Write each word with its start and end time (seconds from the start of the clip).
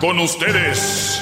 Con 0.00 0.18
ustedes. 0.18 1.20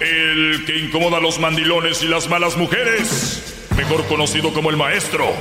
El 0.00 0.64
que 0.66 0.78
incomoda 0.78 1.16
a 1.16 1.20
los 1.20 1.38
mandilones 1.38 2.02
y 2.02 2.08
las 2.08 2.28
malas 2.28 2.56
mujeres. 2.56 3.42
Mejor 3.76 4.06
conocido 4.06 4.52
como 4.52 4.70
el 4.70 4.76
maestro. 4.76 5.32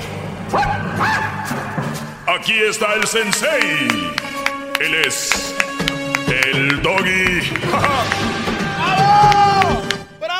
Aquí 2.28 2.54
está 2.54 2.94
el 2.96 3.06
sensei. 3.08 3.88
Él 4.80 4.96
es 5.06 5.56
el 6.28 6.82
doggy. 6.82 7.42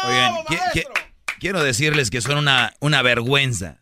Oigan, 0.08 0.34
qui- 0.48 0.60
qui- 0.74 0.86
quiero 1.40 1.64
decirles 1.64 2.10
que 2.10 2.22
son 2.22 2.38
una, 2.38 2.74
una 2.80 3.02
vergüenza. 3.02 3.78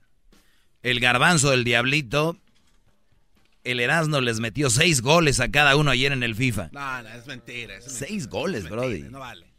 El 0.82 1.00
garbanzo 1.00 1.52
del 1.52 1.64
diablito, 1.64 2.38
el 3.64 3.80
Erasmo 3.80 4.22
les 4.22 4.40
metió 4.40 4.70
seis 4.70 5.02
goles 5.02 5.40
a 5.40 5.50
cada 5.50 5.76
uno 5.76 5.92
ayer 5.92 6.12
en 6.12 6.24
el 6.24 6.36
FIFA. 6.36 6.70
No, 6.72 7.02
no, 7.04 7.10
es 7.10 7.26
mentira. 7.28 7.78
es 7.78 7.86
Seis 7.86 8.28
goles, 8.28 8.66
es 8.66 8.70
Brody. 8.70 9.04
No 9.04 9.20
vale. 9.20 9.54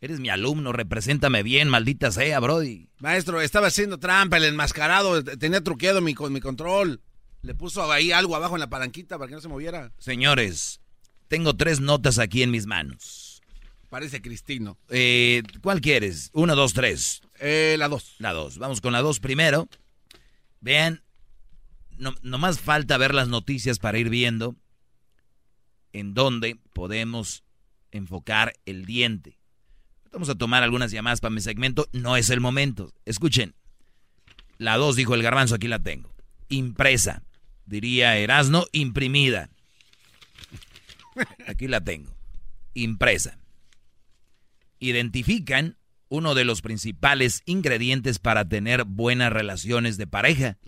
Eres 0.00 0.18
mi 0.18 0.30
alumno, 0.30 0.72
represéntame 0.72 1.42
bien, 1.42 1.68
maldita 1.68 2.10
sea, 2.10 2.40
Brody. 2.40 2.88
Maestro, 3.00 3.40
estaba 3.42 3.66
haciendo 3.66 3.98
trampa, 3.98 4.38
el 4.38 4.44
enmascarado, 4.44 5.22
tenía 5.22 5.62
truqueado 5.62 6.00
mi, 6.00 6.14
mi 6.30 6.40
control. 6.40 7.02
Le 7.42 7.54
puso 7.54 7.90
ahí 7.90 8.12
algo 8.12 8.36
abajo 8.36 8.56
en 8.56 8.60
la 8.60 8.70
palanquita 8.70 9.18
para 9.18 9.28
que 9.28 9.34
no 9.34 9.40
se 9.40 9.48
moviera. 9.48 9.92
Señores, 9.98 10.80
tengo 11.28 11.54
tres 11.54 11.80
notas 11.80 12.18
aquí 12.18 12.42
en 12.42 12.50
mis 12.50 12.66
manos. 12.66 13.42
Parece 13.90 14.22
Cristino. 14.22 14.78
Eh, 14.88 15.42
¿Cuál 15.62 15.80
quieres? 15.80 16.30
Uno, 16.32 16.54
dos, 16.54 16.72
tres. 16.72 17.22
Eh, 17.38 17.76
la 17.78 17.88
dos. 17.88 18.14
La 18.18 18.32
dos. 18.32 18.58
Vamos 18.58 18.80
con 18.80 18.92
la 18.92 19.02
dos 19.02 19.20
primero. 19.20 19.68
Vean, 20.60 21.02
no, 22.00 22.14
nomás 22.22 22.60
falta 22.60 22.96
ver 22.96 23.14
las 23.14 23.28
noticias 23.28 23.78
para 23.78 23.98
ir 23.98 24.08
viendo 24.08 24.56
en 25.92 26.14
dónde 26.14 26.58
podemos 26.72 27.44
enfocar 27.90 28.54
el 28.66 28.86
diente. 28.86 29.38
Vamos 30.12 30.28
a 30.28 30.34
tomar 30.34 30.62
algunas 30.62 30.90
llamadas 30.90 31.20
para 31.20 31.34
mi 31.34 31.40
segmento. 31.40 31.88
No 31.92 32.16
es 32.16 32.30
el 32.30 32.40
momento. 32.40 32.92
Escuchen. 33.04 33.54
La 34.58 34.76
dos 34.76 34.96
dijo 34.96 35.14
el 35.14 35.22
garbanzo, 35.22 35.54
aquí 35.54 35.68
la 35.68 35.78
tengo. 35.78 36.12
Impresa. 36.48 37.22
Diría 37.64 38.16
Erasno, 38.16 38.66
imprimida. 38.72 39.50
Aquí 41.46 41.68
la 41.68 41.80
tengo. 41.80 42.16
Impresa. 42.74 43.38
Identifican 44.78 45.76
uno 46.08 46.34
de 46.34 46.44
los 46.44 46.62
principales 46.62 47.42
ingredientes 47.46 48.18
para 48.18 48.48
tener 48.48 48.84
buenas 48.84 49.32
relaciones 49.32 49.96
de 49.96 50.06
pareja. 50.06 50.58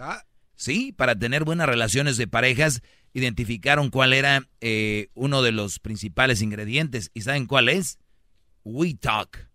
Sí, 0.62 0.92
para 0.92 1.18
tener 1.18 1.42
buenas 1.42 1.66
relaciones 1.66 2.16
de 2.16 2.28
parejas, 2.28 2.82
identificaron 3.14 3.90
cuál 3.90 4.12
era 4.12 4.48
eh, 4.60 5.08
uno 5.12 5.42
de 5.42 5.50
los 5.50 5.80
principales 5.80 6.40
ingredientes. 6.40 7.10
¿Y 7.14 7.22
saben 7.22 7.46
cuál 7.46 7.68
es? 7.68 7.98
We 8.62 8.94
Talk. 8.94 9.50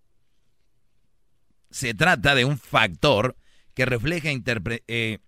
Se 1.72 1.94
trata 1.94 2.36
de 2.36 2.44
un 2.44 2.58
factor 2.58 3.38
que 3.74 3.86
refleja 3.86 4.28
eh, 4.30 5.20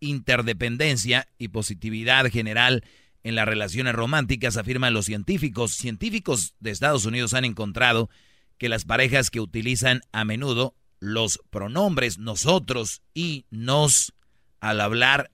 interdependencia 0.00 1.26
y 1.38 1.48
positividad 1.48 2.26
general 2.26 2.84
en 3.22 3.36
las 3.36 3.48
relaciones 3.48 3.94
románticas, 3.94 4.58
afirman 4.58 4.92
los 4.92 5.06
científicos. 5.06 5.72
Científicos 5.72 6.56
de 6.60 6.72
Estados 6.72 7.06
Unidos 7.06 7.32
han 7.32 7.46
encontrado 7.46 8.10
que 8.58 8.68
las 8.68 8.84
parejas 8.84 9.30
que 9.30 9.40
utilizan 9.40 10.02
a 10.12 10.26
menudo 10.26 10.74
los 11.00 11.40
pronombres 11.48 12.18
nosotros 12.18 13.00
y 13.14 13.46
nos 13.48 14.12
al 14.60 14.80
hablar 14.80 15.30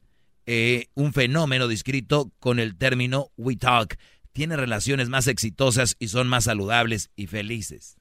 eh, 0.46 0.88
un 0.94 1.12
fenómeno 1.12 1.68
descrito 1.68 2.32
con 2.40 2.58
el 2.58 2.76
término 2.76 3.30
we 3.36 3.56
talk 3.56 3.96
tienen 4.32 4.58
relaciones 4.58 5.08
más 5.08 5.26
exitosas 5.26 5.96
y 5.98 6.08
son 6.08 6.28
más 6.28 6.44
saludables 6.44 7.10
y 7.16 7.26
felices. 7.26 7.96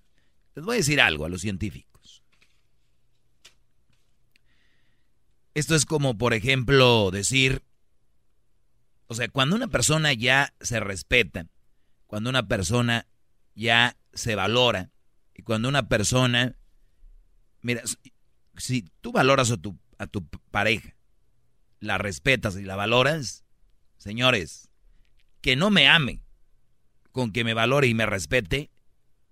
Les 0.55 0.65
voy 0.65 0.75
a 0.75 0.77
decir 0.77 1.01
algo 1.01 1.25
a 1.25 1.29
los 1.29 1.41
científicos. 1.41 2.23
Esto 5.53 5.75
es 5.75 5.85
como, 5.85 6.17
por 6.17 6.33
ejemplo, 6.33 7.11
decir, 7.11 7.61
o 9.07 9.15
sea, 9.15 9.27
cuando 9.27 9.55
una 9.55 9.67
persona 9.67 10.13
ya 10.13 10.53
se 10.61 10.79
respeta, 10.79 11.47
cuando 12.07 12.29
una 12.29 12.47
persona 12.47 13.05
ya 13.53 13.97
se 14.13 14.35
valora, 14.35 14.91
y 15.35 15.43
cuando 15.43 15.67
una 15.67 15.87
persona, 15.89 16.55
mira, 17.61 17.81
si 18.55 18.85
tú 19.01 19.11
valoras 19.11 19.51
a 19.51 19.57
tu, 19.57 19.77
a 19.97 20.07
tu 20.07 20.25
pareja, 20.51 20.95
la 21.81 21.97
respetas 21.97 22.55
y 22.55 22.61
la 22.61 22.77
valoras, 22.77 23.43
señores, 23.97 24.69
que 25.41 25.57
no 25.57 25.69
me 25.69 25.89
ame, 25.89 26.21
con 27.11 27.33
que 27.33 27.43
me 27.43 27.53
valore 27.53 27.87
y 27.87 27.93
me 27.93 28.05
respete, 28.05 28.69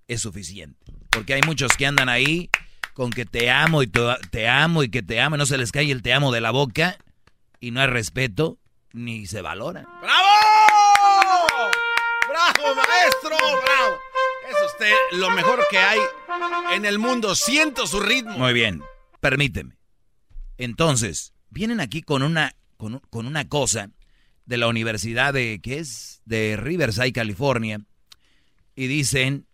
es 0.07 0.21
suficiente. 0.21 0.93
Porque 1.11 1.35
hay 1.35 1.41
muchos 1.45 1.77
que 1.77 1.85
andan 1.85 2.09
ahí 2.09 2.49
con 2.93 3.11
que 3.11 3.25
te 3.25 3.49
amo 3.49 3.83
y 3.83 3.87
te, 3.87 4.01
te 4.31 4.49
amo 4.49 4.83
y 4.83 4.89
que 4.89 5.03
te 5.03 5.21
amo, 5.21 5.37
no 5.37 5.45
se 5.45 5.57
les 5.57 5.71
cae 5.71 5.89
el 5.91 6.01
te 6.01 6.11
amo 6.11 6.31
de 6.31 6.41
la 6.41 6.51
boca 6.51 6.97
y 7.59 7.71
no 7.71 7.79
hay 7.81 7.87
respeto 7.87 8.57
ni 8.91 9.27
se 9.27 9.41
valora. 9.41 9.87
¡Bravo! 10.01 10.27
¡Bravo, 12.27 12.75
maestro! 12.75 13.37
¡Bravo! 13.37 13.97
Es 14.49 14.55
usted 14.71 14.93
lo 15.11 15.29
mejor 15.29 15.66
que 15.69 15.77
hay 15.77 15.99
en 16.73 16.85
el 16.85 16.97
mundo. 16.97 17.35
Siento 17.35 17.85
su 17.85 17.99
ritmo. 17.99 18.37
Muy 18.37 18.53
bien, 18.53 18.81
permíteme. 19.19 19.77
Entonces, 20.57 21.33
vienen 21.49 21.79
aquí 21.79 22.01
con 22.01 22.23
una, 22.23 22.55
con, 22.77 22.99
con 23.09 23.25
una 23.25 23.47
cosa 23.47 23.91
de 24.45 24.57
la 24.57 24.67
universidad 24.67 25.33
de, 25.33 25.59
¿qué 25.61 25.79
es? 25.79 26.21
De 26.25 26.57
Riverside, 26.57 27.11
California, 27.13 27.81
y 28.75 28.87
dicen, 28.87 29.45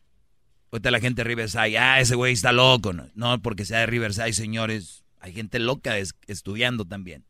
ahorita 0.71 0.91
la 0.91 0.99
gente 0.99 1.21
de 1.21 1.27
Riverside, 1.29 1.77
ah, 1.77 1.99
ese 1.99 2.15
güey 2.15 2.33
está 2.33 2.51
loco. 2.51 2.93
No, 2.93 3.09
no 3.15 3.41
porque 3.41 3.65
sea 3.65 3.79
de 3.79 3.85
Riverside, 3.87 4.33
señores, 4.33 5.03
hay 5.19 5.33
gente 5.33 5.59
loca 5.59 5.97
es- 5.97 6.15
estudiando 6.27 6.85
también. 6.85 7.25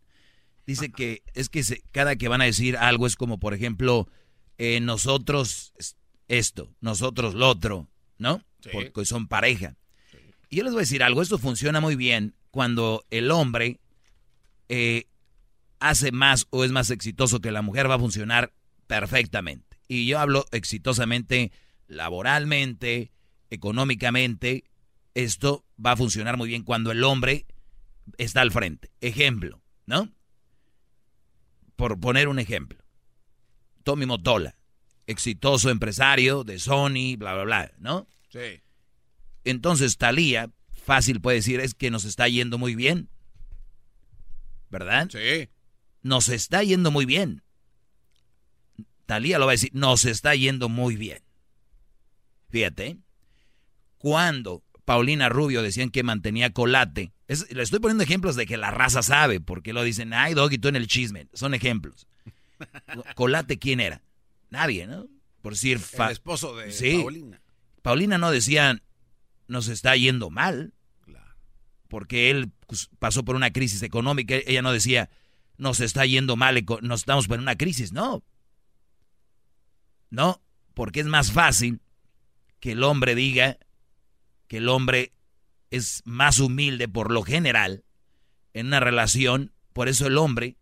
Dice 0.68 0.92
que 0.92 1.22
es 1.34 1.50
que 1.50 1.64
se- 1.64 1.84
cada 1.92 2.16
que 2.16 2.28
van 2.28 2.42
a 2.42 2.46
decir 2.46 2.76
algo 2.78 3.08
es 3.08 3.16
como, 3.16 3.40
por 3.40 3.54
ejemplo, 3.54 4.08
eh, 4.58 4.80
nosotros 4.82 5.74
es- 5.78 5.96
esto, 6.28 6.74
nosotros 6.82 7.36
lo 7.36 7.48
otro, 7.50 7.88
¿no? 8.18 8.42
Sí. 8.62 8.70
Porque 8.74 9.06
son 9.06 9.28
pareja. 9.28 9.76
Y 10.50 10.58
yo 10.58 10.64
les 10.64 10.74
voy 10.74 10.80
a 10.80 10.84
decir 10.84 11.04
algo, 11.04 11.22
esto 11.22 11.38
funciona 11.38 11.80
muy 11.82 11.96
bien 11.96 12.34
cuando 12.52 13.06
el 13.12 13.30
hombre 13.32 13.80
eh, 14.70 15.08
hace 15.80 16.12
más 16.12 16.48
o 16.50 16.64
es 16.64 16.72
más 16.72 16.90
exitoso 16.90 17.40
que 17.40 17.52
la 17.52 17.62
mujer, 17.62 17.90
va 17.90 17.96
a 17.96 18.00
funcionar 18.00 18.54
perfectamente. 18.88 19.78
Y 19.88 20.08
yo 20.08 20.20
hablo 20.20 20.46
exitosamente 20.52 21.52
laboralmente, 21.88 23.12
económicamente, 23.50 24.64
esto 25.14 25.66
va 25.84 25.92
a 25.92 25.98
funcionar 25.98 26.38
muy 26.38 26.50
bien 26.50 26.64
cuando 26.64 26.92
el 26.92 27.04
hombre 27.04 27.46
está 28.18 28.42
al 28.42 28.52
frente. 28.52 28.92
Ejemplo, 29.02 29.62
¿no? 29.86 30.12
Por 31.76 32.00
poner 32.00 32.28
un 32.28 32.40
ejemplo. 32.40 32.84
Tommy 33.84 34.06
Motola, 34.06 34.56
exitoso 35.08 35.70
empresario 35.70 36.44
de 36.44 36.60
Sony, 36.60 37.16
bla, 37.18 37.34
bla, 37.34 37.44
bla, 37.44 37.72
¿no? 37.78 38.08
Sí. 38.30 38.62
Entonces 39.44 39.98
Talía, 39.98 40.52
fácil 40.72 41.22
puede 41.22 41.38
decir 41.38 41.60
es 41.60 41.76
que 41.76 41.92
nos 41.92 42.06
está 42.06 42.28
yendo 42.28 42.58
muy 42.58 42.76
bien. 42.76 43.10
¿Verdad? 44.76 45.08
Sí. 45.10 45.48
Nos 46.02 46.28
está 46.28 46.62
yendo 46.62 46.92
muy 46.92 47.06
bien. 47.06 47.44
Talía 49.06 49.40
lo 49.40 49.46
va 49.46 49.54
a 49.54 49.54
decir, 49.54 49.70
nos 49.74 50.04
está 50.04 50.36
yendo 50.36 50.68
muy 50.68 50.98
bien. 50.98 51.24
Fíjate, 52.50 52.98
cuando 53.98 54.66
Paulina 54.84 55.30
Rubio 55.30 55.62
decían 55.62 55.92
que 55.92 56.04
mantenía 56.04 56.50
colate, 56.50 57.14
le 57.28 57.64
estoy 57.64 57.80
poniendo 57.80 58.04
ejemplos 58.04 58.36
de 58.36 58.46
que 58.46 58.58
la 58.58 58.70
raza 58.70 59.02
sabe, 59.02 59.40
porque 59.40 59.72
lo 59.72 59.82
dicen, 59.82 60.14
ay, 60.14 60.34
Doggy, 60.34 60.58
tú 60.58 60.68
en 60.68 60.76
el 60.76 60.88
chisme. 60.88 61.30
Son 61.32 61.54
ejemplos. 61.54 62.06
colate, 63.16 63.58
¿quién 63.58 63.80
era? 63.80 64.02
Nadie, 64.50 64.88
¿no? 64.88 65.08
Por 65.42 65.54
decir... 65.54 65.80
El 65.98 66.12
esposo 66.12 66.54
de 66.54 66.74
sí. 66.74 66.98
Paulina. 66.98 67.42
Paulina 67.82 68.18
no 68.18 68.30
decía, 68.30 68.82
nos 69.48 69.70
está 69.70 69.96
yendo 69.96 70.30
mal. 70.30 70.74
Porque 71.96 72.30
él 72.30 72.52
pues, 72.68 72.90
pasó 73.00 73.24
por 73.24 73.38
una 73.38 73.52
crisis 73.52 73.82
económica. 73.82 74.36
Ella 74.46 74.62
no 74.62 74.74
decía, 74.74 75.10
nos 75.56 75.80
está 75.80 76.06
yendo 76.06 76.36
mal, 76.36 76.62
nos 76.82 77.00
estamos 77.00 77.30
por 77.30 77.40
una 77.40 77.56
crisis. 77.56 77.94
No. 77.94 78.22
No, 80.10 80.42
porque 80.74 81.00
es 81.00 81.06
más 81.06 81.32
fácil 81.32 81.80
que 82.60 82.74
el 82.74 82.84
hombre 82.84 83.16
diga 83.16 83.60
que 84.50 84.58
el 84.58 84.68
hombre 84.68 85.14
es 85.72 86.02
más 86.04 86.40
humilde 86.40 86.90
por 86.90 87.12
lo 87.12 87.24
general 87.24 87.86
en 88.54 88.68
una 88.68 88.82
relación. 88.82 89.54
Por 89.72 89.88
eso 89.88 90.08
el 90.08 90.18
hombre 90.18 90.58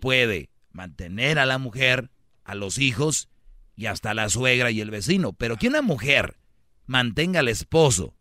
puede 0.00 0.50
mantener 0.70 1.40
a 1.40 1.46
la 1.46 1.58
mujer, 1.58 2.12
a 2.44 2.54
los 2.54 2.78
hijos 2.78 3.28
y 3.74 3.86
hasta 3.86 4.12
a 4.12 4.14
la 4.14 4.28
suegra 4.28 4.70
y 4.70 4.80
el 4.80 4.92
vecino. 4.92 5.32
Pero 5.32 5.56
que 5.56 5.66
una 5.66 5.82
mujer 5.82 6.38
mantenga 6.86 7.40
al 7.40 7.48
esposo, 7.48 8.14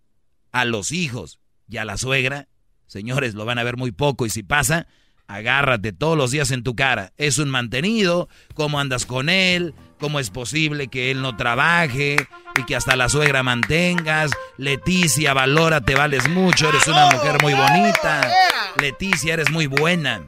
a 0.52 0.66
los 0.66 0.92
hijos 0.92 1.40
y 1.70 1.78
a 1.78 1.86
la 1.86 1.98
suegra, 1.98 2.48
señores, 2.88 3.34
lo 3.36 3.46
van 3.46 3.60
a 3.60 3.64
ver 3.64 3.78
muy 3.78 3.92
poco 3.92 4.26
y 4.26 4.30
si 4.30 4.44
pasa, 4.44 4.88
agárrate 5.28 5.94
todos 5.94 6.18
los 6.18 6.32
días 6.32 6.52
en 6.52 6.64
tu 6.64 6.76
cara. 6.76 7.14
Es 7.18 7.38
un 7.38 7.50
mantenido, 7.50 8.30
cómo 8.54 8.80
andas 8.80 9.06
con 9.06 9.30
él, 9.30 9.74
cómo 10.00 10.20
es 10.20 10.30
posible 10.30 10.88
que 10.88 11.12
él 11.12 11.22
no 11.22 11.36
trabaje 11.36 12.18
y 12.60 12.64
que 12.64 12.76
hasta 12.76 12.96
la 12.96 13.10
suegra 13.10 13.44
mantengas. 13.44 14.32
Leticia, 14.58 15.34
valora, 15.34 15.82
te 15.82 15.96
vales 15.96 16.30
mucho, 16.30 16.70
eres 16.70 16.88
una 16.88 17.10
mujer 17.12 17.42
muy 17.42 17.54
bonita. 17.54 18.32
Leticia, 18.80 19.34
eres 19.34 19.52
muy 19.52 19.68
buena. 19.68 20.22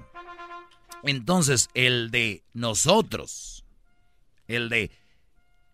Entonces, 1.04 1.70
el 1.74 2.12
de 2.12 2.44
nosotros, 2.54 3.66
el 4.48 4.70
de 4.70 4.92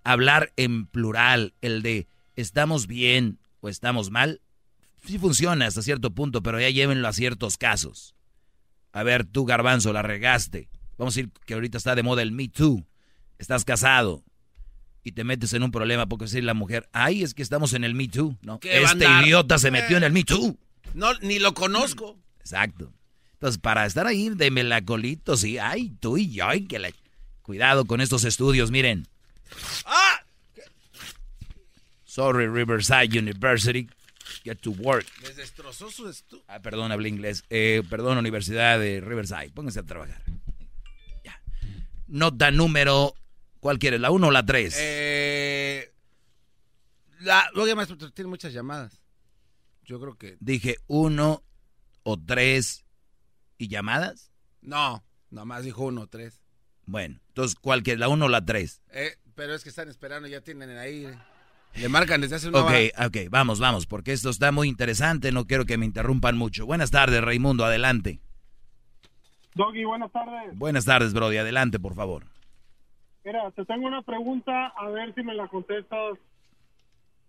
hablar 0.04 0.52
en 0.58 0.86
plural, 0.86 1.54
el 1.62 1.82
de 1.82 2.08
estamos 2.36 2.88
bien 2.88 3.40
o 3.62 3.70
estamos 3.70 4.12
mal, 4.12 4.42
sí 5.06 5.20
funciona 5.20 5.68
hasta 5.68 5.82
cierto 5.82 6.12
punto, 6.12 6.42
pero 6.44 6.60
ya 6.60 6.70
llévenlo 6.70 7.08
a 7.08 7.14
ciertos 7.14 7.58
casos. 7.58 8.16
A 8.92 9.04
ver, 9.04 9.26
tú 9.26 9.46
garbanzo, 9.46 9.94
la 9.94 10.02
regaste. 10.02 10.70
Vamos 10.98 11.16
a 11.16 11.18
decir 11.18 11.32
que 11.46 11.56
ahorita 11.56 11.78
está 11.78 11.96
de 11.96 12.04
moda 12.04 12.22
el 12.22 12.32
Me 12.32 12.48
Too. 12.48 12.86
Estás 13.40 13.66
casado 13.66 14.24
y 15.04 15.12
te 15.14 15.24
metes 15.24 15.54
en 15.54 15.64
un 15.64 15.72
problema 15.72 16.08
porque 16.08 16.26
decir 16.26 16.44
la 16.44 16.54
mujer, 16.54 16.88
ay, 16.94 17.24
es 17.24 17.34
que 17.34 17.42
estamos 17.42 17.74
en 17.74 17.84
el 17.84 17.96
Me 17.96 18.08
Too. 18.08 18.38
No, 18.42 18.60
este 18.62 19.06
idiota 19.22 19.58
se 19.58 19.72
metió 19.72 19.98
en 19.98 20.04
el 20.04 20.14
Me 20.14 20.24
Too. 20.24 20.58
No, 20.94 21.14
ni 21.20 21.40
lo 21.40 21.54
conozco. 21.54 22.18
Exacto. 22.40 22.94
Entonces, 23.34 23.60
para 23.60 23.86
estar 23.86 24.08
ahí 24.08 24.30
de 24.30 24.52
melacolito, 24.52 25.36
sí, 25.36 25.58
ay, 25.58 25.90
tú 26.00 26.18
y 26.18 26.32
yo, 26.32 26.48
ay, 26.48 26.66
que 26.66 26.80
la... 26.80 26.90
Cuidado 27.42 27.84
con 27.84 28.00
estos 28.00 28.24
estudios, 28.24 28.72
miren. 28.72 29.06
¡Ah! 29.86 30.22
Sorry, 32.06 32.48
Riverside 32.48 33.20
University. 33.20 33.90
Get 34.44 34.60
to 34.60 34.72
work. 34.72 35.06
Les 35.22 35.36
destrozó 35.36 35.90
su 35.90 36.10
estudio. 36.10 36.44
Ah, 36.48 36.62
perdón, 36.62 36.92
hablé 36.92 37.10
inglés. 37.10 37.44
Eh, 37.50 37.82
perdón, 37.90 38.18
Universidad 38.18 38.78
de 38.78 39.00
Riverside. 39.00 39.52
Pónganse 39.52 39.80
a 39.80 39.84
trabajar. 39.84 40.22
Ya. 41.24 41.42
Nota 42.08 42.52
número. 42.52 43.14
¿Cuál 43.60 43.80
quieres? 43.80 44.02
¿La 44.02 44.12
1 44.12 44.28
o 44.28 44.32
la 44.32 44.46
3? 44.46 44.76
Eh. 44.78 45.94
La. 47.22 47.50
Luego, 47.54 47.74
maestro, 47.78 47.98
tiene 48.12 48.28
muchas 48.28 48.52
llamadas. 48.52 49.02
Yo 49.86 50.00
creo 50.00 50.18
que. 50.18 50.36
Dije 50.42 50.78
1 50.88 51.44
o 52.04 52.18
3 52.20 52.86
y 53.58 53.68
llamadas. 53.70 54.32
No, 54.62 55.06
nomás 55.30 55.64
dijo 55.64 55.86
1 55.86 56.02
o 56.02 56.08
3. 56.08 56.42
Bueno, 56.86 57.22
entonces, 57.30 57.58
¿cuál 57.60 57.82
quieres? 57.82 58.02
¿La 58.02 58.10
1 58.10 58.26
o 58.26 58.30
la 58.30 58.44
3? 58.46 58.82
Eh, 58.90 59.18
pero 59.36 59.56
es 59.56 59.64
que 59.64 59.70
están 59.70 59.88
esperando, 59.88 60.28
ya 60.28 60.42
tienen 60.42 60.78
ahí. 60.78 61.08
Le 61.76 61.90
marcan 61.90 62.22
desde 62.22 62.36
hace 62.36 62.50
una 62.50 62.60
Ok, 62.60 62.72
ok, 63.08 63.18
vamos, 63.30 63.60
vamos, 63.60 63.88
porque 63.88 64.12
esto 64.12 64.30
está 64.30 64.52
muy 64.52 64.68
interesante, 64.68 65.32
no 65.32 65.46
quiero 65.46 65.66
que 65.66 65.78
me 65.78 65.86
interrumpan 65.86 66.38
mucho. 66.38 66.66
Buenas 66.66 66.92
tardes, 66.92 67.24
Raimundo, 67.24 67.66
adelante. 67.66 68.20
Doggy, 69.56 69.84
buenas 69.84 70.12
tardes. 70.12 70.58
Buenas 70.58 70.86
tardes, 70.86 71.14
Brody, 71.14 71.38
adelante, 71.38 71.80
por 71.80 71.96
favor. 71.96 72.26
Mira, 73.24 73.50
te 73.52 73.66
tengo 73.66 73.88
una 73.88 74.02
pregunta, 74.02 74.68
a 74.68 74.90
ver 74.90 75.14
si 75.16 75.24
me 75.24 75.34
la 75.34 75.48
contestas 75.48 76.18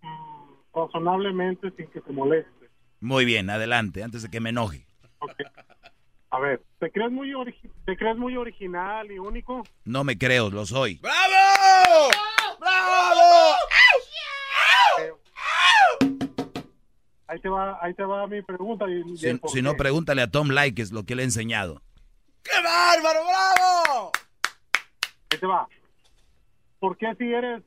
mm, 0.02 0.75
razonablemente 0.75 1.70
sin 1.76 1.87
que 1.88 2.00
te 2.00 2.12
moleste. 2.12 2.69
Muy 3.00 3.25
bien, 3.25 3.49
adelante, 3.50 4.02
antes 4.02 4.23
de 4.23 4.31
que 4.31 4.41
me 4.41 4.50
enoje. 4.50 4.87
Okay. 5.20 5.46
A 6.31 6.41
ver, 6.41 6.62
¿te 6.81 6.91
crees, 6.91 7.12
muy 7.12 7.32
¿te 7.85 7.96
crees 7.96 8.17
muy 8.17 8.37
original 8.37 9.11
y 9.11 9.19
único? 9.19 9.62
No 9.85 10.02
me 10.02 10.19
creo, 10.19 10.50
lo 10.50 10.67
soy. 10.67 10.96
¡Bravo! 10.96 12.08
¡Bravo! 12.58 13.55
Ahí 17.34 17.40
te 17.40 17.48
va, 17.48 17.78
ahí 17.82 17.92
te 17.94 18.04
va 18.04 18.28
mi 18.28 18.42
pregunta. 18.42 18.84
Y, 18.88 19.16
si, 19.16 19.60
no, 19.60 19.75
pregúntale 19.75 20.22
a 20.22 20.31
Tom 20.31 20.50
Like, 20.50 20.81
es 20.81 20.92
lo 20.92 21.02
que 21.02 21.16
le 21.16 21.22
he 21.22 21.25
enseñado. 21.25 21.82
¡Qué 22.44 22.52
bárbaro, 22.62 23.25
bravo! 23.25 24.12
Ahí 25.32 25.38
te 25.40 25.44
va. 25.44 25.66
¿Por 26.78 26.96
qué 26.96 27.12
si 27.19 27.25
eres 27.25 27.64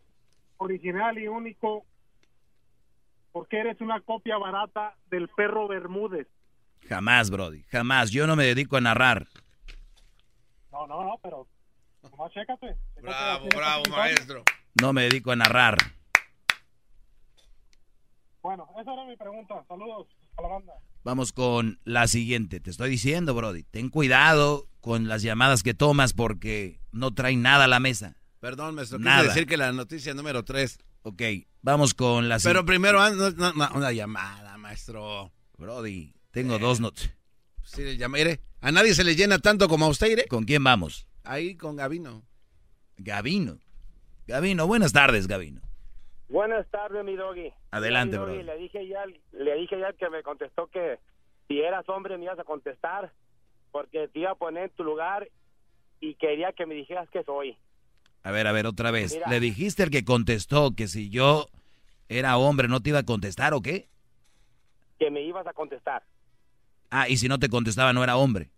original 0.56 1.20
y 1.20 1.28
único, 1.28 1.86
por 3.34 3.50
qué 3.50 3.60
eres 3.60 3.82
una 3.82 4.00
copia 4.00 4.38
barata 4.38 4.96
del 5.10 5.28
perro 5.36 5.68
Bermúdez? 5.68 6.28
Jamás, 6.88 7.30
Brody, 7.30 7.64
jamás. 7.64 8.10
Yo 8.10 8.26
no 8.26 8.38
me 8.38 8.46
dedico 8.46 8.78
a 8.78 8.82
narrar. 8.82 9.28
No, 10.72 10.88
no, 10.88 11.04
no, 11.04 11.20
pero 11.22 11.46
nomás 12.10 12.32
chécate. 12.32 12.78
bravo, 13.02 13.48
bravo, 13.54 13.84
maestro. 13.90 14.44
No 14.82 14.94
me 14.94 15.02
dedico 15.02 15.34
a 15.34 15.36
narrar. 15.36 15.76
Bueno, 18.48 18.66
esa 18.80 18.94
era 18.94 19.04
mi 19.04 19.18
pregunta. 19.18 19.56
Saludos 19.68 20.08
a 20.38 20.42
la 20.42 20.48
banda. 20.48 20.72
Vamos 21.04 21.34
con 21.34 21.82
la 21.84 22.08
siguiente. 22.08 22.62
Te 22.62 22.70
estoy 22.70 22.90
diciendo, 22.90 23.34
Brody, 23.34 23.64
ten 23.64 23.90
cuidado 23.90 24.70
con 24.80 25.10
las 25.10 25.22
llamadas 25.22 25.64
que 25.64 25.74
tomas 25.74 26.14
porque 26.14 26.80
no 26.94 27.14
traen 27.14 27.42
nada 27.42 27.66
a 27.66 27.68
la 27.68 27.82
mesa. 27.82 28.16
Perdón, 28.40 28.76
maestro. 28.76 29.00
Nada. 29.00 29.24
decir 29.24 29.48
que 29.48 29.58
la 29.58 29.74
noticia 29.74 30.14
número 30.14 30.46
3. 30.46 30.78
Ok, 31.02 31.24
vamos 31.62 31.94
con 31.94 32.30
la 32.30 32.40
Pero 32.40 32.66
primero, 32.66 33.00
una 33.76 33.92
llamada, 33.92 34.58
maestro. 34.58 35.34
Brody, 35.58 36.14
tengo 36.32 36.56
eh, 36.56 36.60
dos 36.60 36.80
noticias. 36.80 37.18
Sí, 37.66 37.84
mire, 38.10 38.40
a 38.62 38.72
nadie 38.72 38.96
se 38.96 39.04
le 39.04 39.18
llena 39.18 39.40
tanto 39.40 39.68
como 39.68 39.88
a 39.88 39.90
usted, 39.90 40.20
¿eh? 40.20 40.26
¿Con 40.30 40.46
quién 40.46 40.64
vamos? 40.64 41.06
Ahí 41.26 41.58
con 41.58 41.76
Gavino. 41.76 42.24
Gavino. 42.96 43.60
Gavino, 44.26 44.68
buenas 44.68 44.94
tardes, 44.94 45.28
Gavino. 45.28 45.67
Buenas 46.30 46.68
tardes, 46.70 47.04
mi 47.06 47.16
doggy. 47.16 47.54
Adelante, 47.72 48.18
bro. 48.18 48.36
Le 48.36 48.58
dije 48.58 48.88
ya, 48.88 49.06
le 49.32 49.56
dije 49.56 49.80
ya 49.80 49.94
que 49.94 50.10
me 50.10 50.24
contestó 50.24 50.68
que 50.68 51.00
si 51.48 51.62
eras 51.62 51.88
hombre 51.88 52.18
me 52.18 52.26
ibas 52.26 52.40
a 52.40 52.44
contestar 52.44 53.14
porque 53.72 54.08
te 54.10 54.20
iba 54.20 54.32
a 54.32 54.36
poner 54.36 54.66
en 54.66 54.70
tu 54.72 54.84
lugar 54.84 55.30
y 56.02 56.16
quería 56.16 56.52
que 56.52 56.66
me 56.66 56.76
dijeras 56.76 57.10
que 57.10 57.24
soy. 57.24 57.58
A 58.24 58.32
ver, 58.32 58.46
a 58.48 58.52
ver, 58.52 58.66
otra 58.66 58.92
vez. 58.92 59.18
¿Le 59.30 59.40
dijiste 59.40 59.84
al 59.84 59.90
que 59.90 60.04
contestó 60.04 60.76
que 60.76 60.88
si 60.88 61.10
yo 61.10 61.48
era 62.10 62.38
hombre 62.38 62.68
no 62.68 62.82
te 62.82 62.90
iba 62.90 63.00
a 63.00 63.04
contestar 63.04 63.54
o 63.54 63.62
qué? 63.62 63.88
Que 65.00 65.10
me 65.10 65.22
ibas 65.22 65.48
a 65.48 65.54
contestar. 65.54 66.04
Ah, 66.90 67.08
y 67.08 67.18
si 67.18 67.30
no 67.30 67.40
te 67.40 67.50
contestaba 67.50 67.94
no 67.94 68.04
era 68.04 68.18
hombre. 68.18 68.50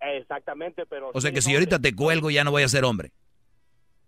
Exactamente, 0.00 0.84
pero... 0.86 1.10
O 1.14 1.20
sea 1.20 1.32
que 1.32 1.40
si 1.40 1.54
ahorita 1.54 1.78
te 1.78 1.94
cuelgo 1.94 2.30
ya 2.30 2.44
no 2.44 2.50
voy 2.50 2.62
a 2.62 2.68
ser 2.68 2.84
hombre. 2.84 3.12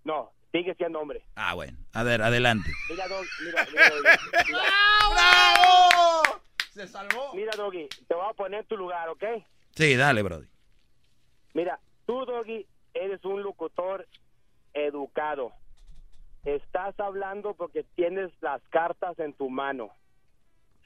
No, 0.05 0.33
sigue 0.52 0.75
siendo 0.75 1.00
hombre. 1.00 1.25
Ah, 1.37 1.54
bueno. 1.54 1.76
A 1.92 2.02
ver, 2.02 2.23
adelante. 2.23 2.71
Mira, 2.88 3.07
Doggy. 3.09 3.28
Mira, 3.45 3.66
mira, 3.71 4.19
¡Bravo! 5.11 6.40
Se 6.73 6.87
salvó. 6.87 7.35
Mira, 7.35 7.52
Doggy, 7.57 7.88
te 8.09 8.14
voy 8.14 8.26
a 8.28 8.35
poner 8.35 8.61
en 8.61 8.66
tu 8.66 8.76
lugar, 8.76 9.09
¿ok? 9.09 9.25
Sí, 9.73 9.97
dale, 9.97 10.23
Brody. 10.23 10.47
Mira, 11.54 11.78
tú, 12.07 12.25
Doggy, 12.25 12.66
eres 12.95 13.25
un 13.25 13.42
locutor 13.42 14.07
educado. 14.75 15.52
Estás 16.45 16.99
hablando 16.99 17.54
porque 17.54 17.85
tienes 17.95 18.30
las 18.40 18.62
cartas 18.71 19.19
en 19.19 19.35
tu 19.35 19.50
mano. 19.50 19.90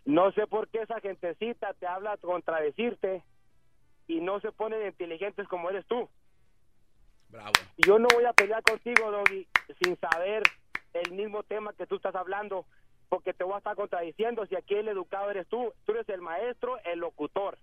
No 0.04 0.33
sé 0.33 0.47
por 0.47 0.68
qué 0.68 0.83
esa 0.83 1.00
gentecita 1.00 1.73
te 1.75 1.87
habla 1.87 2.16
contradecirte 2.18 3.23
y 4.06 4.21
no 4.21 4.40
se 4.40 4.52
ponen 4.52 4.87
inteligentes 4.87 5.49
como 5.49 5.71
eres 5.71 5.87
tú. 5.87 6.09
Bravo. 7.35 7.53
Yo 7.79 7.99
no 7.99 8.07
voy 8.14 8.25
a 8.25 8.33
pelear 8.33 8.62
contigo, 8.62 9.11
Doggy, 9.11 9.45
sin 9.83 9.99
saber 9.99 10.45
el 10.93 11.11
mismo 11.12 11.43
tema 11.43 11.73
que 11.73 11.85
tú 11.87 11.97
estás 11.97 12.14
hablando. 12.14 12.64
porque 13.09 13.33
te 13.33 13.45
voy 13.45 13.55
a 13.55 13.59
estar 13.59 13.76
contradiciendo 13.76 14.45
si 14.47 14.57
aquí 14.57 14.75
el 14.75 14.88
educado 14.88 15.31
eres 15.31 15.47
tú, 15.49 15.73
tú 15.85 15.93
eres 15.93 16.09
el 16.09 16.21
maestro, 16.21 16.79
el 16.85 16.99
locutor. 16.99 17.59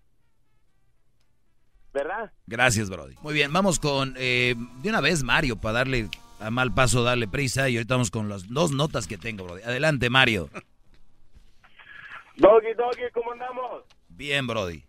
¿Verdad? 1.93 2.31
Gracias, 2.47 2.89
Brody. 2.89 3.15
Muy 3.21 3.33
bien, 3.33 3.51
vamos 3.51 3.79
con 3.79 4.13
eh, 4.17 4.55
de 4.81 4.89
una 4.89 5.01
vez 5.01 5.23
Mario 5.23 5.57
para 5.59 5.79
darle 5.79 6.09
a 6.39 6.51
mal 6.51 6.73
paso, 6.73 7.03
darle 7.03 7.27
prisa 7.27 7.67
y 7.67 7.75
ahorita 7.75 7.95
vamos 7.95 8.11
con 8.11 8.29
las 8.29 8.47
dos 8.47 8.71
notas 8.71 9.07
que 9.07 9.17
tengo, 9.17 9.43
Brody. 9.43 9.63
Adelante, 9.63 10.09
Mario. 10.09 10.49
Doggy, 12.37 12.73
Doggy, 12.73 13.11
¿cómo 13.13 13.33
andamos? 13.33 13.83
Bien, 14.07 14.47
Brody. 14.47 14.85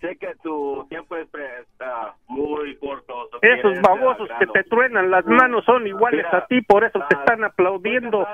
Sé 0.00 0.16
que 0.16 0.32
tu 0.36 0.86
tiempo 0.88 1.16
es 1.16 1.28
está 1.34 2.14
muy 2.28 2.76
corto. 2.76 3.28
Esos 3.42 3.80
babosos 3.80 4.28
que 4.38 4.46
te 4.46 4.62
truenan 4.64 5.10
las 5.10 5.26
manos 5.26 5.64
son 5.64 5.86
iguales 5.86 6.24
a 6.32 6.46
ti, 6.46 6.60
por 6.62 6.84
eso 6.84 7.00
te 7.08 7.16
están 7.16 7.42
aplaudiendo. 7.42 8.24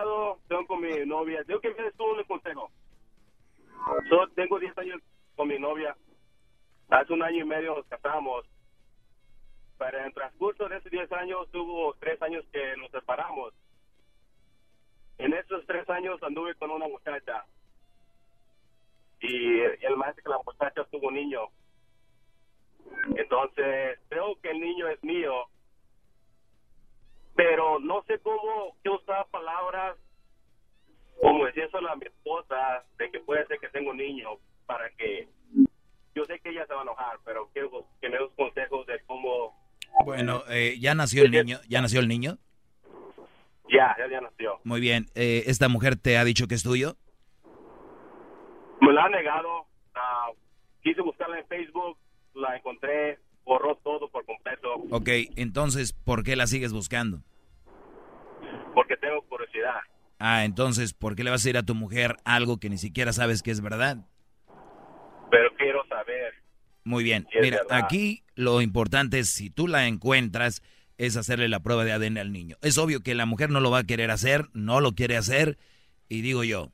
Tengo 0.47 0.67
con 0.67 0.83
mi 0.83 1.07
novia. 1.07 1.43
Tengo 1.45 1.61
que 1.61 1.71
me 1.71 1.85
un 1.85 2.25
consejo. 2.25 2.71
Yo 4.11 4.29
tengo 4.35 4.59
10 4.59 4.77
años 4.79 5.01
con 5.37 5.49
mi 5.49 5.59
novia. 5.59 5.97
Hace 6.91 7.13
un 7.13 7.23
año 7.23 7.45
y 7.45 7.47
medio 7.47 7.77
nos 7.77 7.87
casamos. 7.87 8.45
Pero 9.79 9.99
en 9.99 10.05
el 10.07 10.15
transcurso 10.15 10.69
de 10.69 10.77
esos 10.77 10.91
10 10.91 11.13
años 11.13 11.51
tuvo 11.51 11.95
3 11.95 12.21
años 12.23 12.45
que 12.53 12.77
nos 12.77 12.91
separamos. 12.91 13.55
En 15.17 15.33
esos 15.33 15.65
3 15.67 15.89
años 15.91 16.23
anduve 16.23 16.55
con 16.57 16.71
una 16.71 16.89
muchacha 16.89 17.45
y 19.27 19.61
el 19.61 19.97
maestro 19.97 20.23
que 20.23 20.31
la 20.31 20.41
muchacha 20.45 20.85
tuvo 20.91 21.09
un 21.09 21.15
niño. 21.15 21.41
Entonces, 23.17 23.99
creo 24.09 24.39
que 24.41 24.51
el 24.51 24.61
niño 24.61 24.89
es 24.89 25.03
mío, 25.03 25.33
pero 27.35 27.79
no 27.79 28.03
sé 28.05 28.19
cómo 28.21 28.77
que 28.83 28.91
usar 28.91 29.27
palabras 29.31 29.97
como 31.21 31.47
decía 31.47 31.65
eso 31.65 31.79
a 31.79 31.97
mi 31.97 32.07
esposa, 32.07 32.85
de 32.99 33.11
que 33.11 33.21
puede 33.21 33.47
ser 33.47 33.59
que 33.59 33.69
tengo 33.69 33.91
un 33.91 33.97
niño, 33.97 34.31
para 34.67 34.91
que 34.91 35.29
yo 36.15 36.25
sé 36.25 36.39
que 36.41 36.51
ella 36.51 36.67
se 36.67 36.75
va 36.75 36.81
a 36.81 36.83
enojar, 36.83 37.19
pero 37.25 37.49
quiero 37.53 37.87
que 38.01 38.09
me 38.09 38.19
consejos 38.37 38.87
de 38.87 39.01
cómo... 39.07 39.57
Bueno, 40.05 40.43
eh, 40.49 40.77
¿ya 40.81 40.95
nació 40.95 41.25
el 41.25 41.31
niño? 41.31 41.61
¿Ya 41.69 41.81
nació 41.81 42.01
el 42.01 42.09
niño? 42.09 42.39
Ya, 43.71 43.97
ya, 44.11 44.21
nació. 44.21 44.61
Muy 44.65 44.81
bien. 44.81 45.07
Eh, 45.15 45.45
¿Esta 45.47 45.69
mujer 45.69 45.97
te 45.97 46.19
ha 46.19 46.25
dicho 46.25 46.47
que 46.47 46.55
es 46.55 46.63
tuyo? 46.63 46.97
La 49.05 49.19
ha 49.19 49.21
negado. 49.21 49.67
Ah, 49.95 50.31
quise 50.83 51.03
buscarla 51.03 51.39
en 51.39 51.47
Facebook, 51.47 51.99
la 52.35 52.57
encontré, 52.57 53.19
borró 53.45 53.77
todo 53.77 54.09
por 54.09 54.25
completo. 54.25 54.75
Ok, 54.91 55.09
entonces, 55.37 55.93
¿por 55.93 56.23
qué 56.23 56.37
la 56.37 56.47
sigues 56.47 56.73
buscando? 56.73 57.23
Porque 58.75 58.97
tengo 58.97 59.21
curiosidad. 59.29 59.81
Ah, 60.19 60.45
entonces, 60.47 60.95
¿por 60.95 61.17
qué 61.17 61.25
le 61.25 61.31
vas 61.31 61.45
a 61.45 61.51
ir 61.51 61.59
a 61.59 61.65
tu 61.65 61.75
mujer 61.75 62.17
algo 62.25 62.59
que 62.59 62.71
ni 62.71 62.79
siquiera 62.79 63.13
sabes 63.13 63.43
que 63.43 63.51
es 63.51 63.61
verdad? 63.61 63.99
Pero 65.31 65.55
quiero 65.59 65.85
saber. 65.87 66.35
Muy 66.85 67.05
bien, 67.05 67.27
mira, 67.41 67.61
aquí 67.71 68.25
lo 68.35 68.63
importante 68.63 69.19
es 69.19 69.29
si 69.29 69.51
tú 69.51 69.69
la 69.69 69.87
encuentras, 69.87 70.63
es 70.97 71.17
hacerle 71.17 71.49
la 71.49 71.61
prueba 71.61 71.85
de 71.85 71.93
ADN 71.93 72.19
al 72.19 72.33
niño. 72.33 72.57
Es 72.63 72.79
obvio 72.79 73.01
que 73.01 73.15
la 73.15 73.27
mujer 73.27 73.51
no 73.51 73.61
lo 73.61 73.71
va 73.71 73.81
a 73.81 73.85
querer 73.85 74.11
hacer, 74.11 74.49
no 74.55 74.81
lo 74.81 74.93
quiere 74.93 75.17
hacer, 75.17 75.59
y 76.09 76.21
digo 76.21 76.45
yo, 76.45 76.74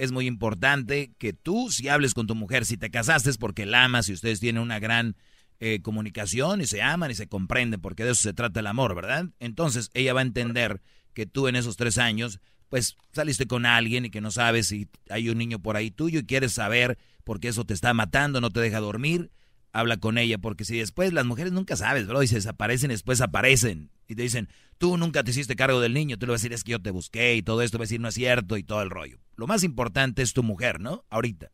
es 0.00 0.12
muy 0.12 0.26
importante 0.26 1.12
que 1.18 1.34
tú, 1.34 1.70
si 1.70 1.88
hables 1.88 2.14
con 2.14 2.26
tu 2.26 2.34
mujer, 2.34 2.64
si 2.64 2.78
te 2.78 2.90
casaste 2.90 3.28
es 3.28 3.36
porque 3.36 3.66
la 3.66 3.84
amas 3.84 4.08
y 4.08 4.14
ustedes 4.14 4.40
tienen 4.40 4.62
una 4.62 4.78
gran 4.78 5.14
eh, 5.58 5.82
comunicación 5.82 6.62
y 6.62 6.66
se 6.66 6.80
aman 6.80 7.10
y 7.10 7.14
se 7.14 7.28
comprenden, 7.28 7.82
porque 7.82 8.04
de 8.04 8.12
eso 8.12 8.22
se 8.22 8.32
trata 8.32 8.60
el 8.60 8.66
amor, 8.66 8.94
¿verdad? 8.94 9.26
Entonces 9.40 9.90
ella 9.92 10.14
va 10.14 10.20
a 10.20 10.22
entender 10.22 10.80
que 11.12 11.26
tú 11.26 11.48
en 11.48 11.56
esos 11.56 11.76
tres 11.76 11.98
años, 11.98 12.40
pues 12.70 12.96
saliste 13.12 13.46
con 13.46 13.66
alguien 13.66 14.06
y 14.06 14.10
que 14.10 14.22
no 14.22 14.30
sabes 14.30 14.68
si 14.68 14.88
hay 15.10 15.28
un 15.28 15.36
niño 15.36 15.58
por 15.58 15.76
ahí 15.76 15.90
tuyo 15.90 16.20
y 16.20 16.24
quieres 16.24 16.52
saber 16.52 16.96
por 17.22 17.38
qué 17.38 17.48
eso 17.48 17.66
te 17.66 17.74
está 17.74 17.92
matando, 17.92 18.40
no 18.40 18.48
te 18.48 18.60
deja 18.60 18.80
dormir 18.80 19.30
habla 19.72 19.96
con 19.98 20.18
ella, 20.18 20.38
porque 20.38 20.64
si 20.64 20.78
después 20.78 21.12
las 21.12 21.24
mujeres 21.24 21.52
nunca 21.52 21.76
sabes, 21.76 22.06
bro, 22.06 22.22
y 22.22 22.26
se 22.26 22.36
desaparecen, 22.36 22.90
después 22.90 23.20
aparecen 23.20 23.90
y 24.08 24.14
te 24.14 24.22
dicen, 24.22 24.48
tú 24.78 24.96
nunca 24.96 25.22
te 25.22 25.30
hiciste 25.30 25.56
cargo 25.56 25.80
del 25.80 25.94
niño, 25.94 26.18
tú 26.18 26.26
le 26.26 26.32
vas 26.32 26.40
a 26.40 26.44
decir, 26.44 26.52
es 26.52 26.64
que 26.64 26.72
yo 26.72 26.80
te 26.80 26.90
busqué 26.90 27.36
y 27.36 27.42
todo 27.42 27.62
esto, 27.62 27.78
va 27.78 27.82
a 27.82 27.86
decir, 27.86 28.00
no 28.00 28.08
es 28.08 28.14
cierto 28.14 28.56
y 28.56 28.62
todo 28.62 28.82
el 28.82 28.90
rollo. 28.90 29.18
Lo 29.40 29.46
más 29.46 29.64
importante 29.64 30.20
es 30.20 30.34
tu 30.34 30.42
mujer, 30.42 30.80
¿no? 30.80 31.02
Ahorita. 31.08 31.50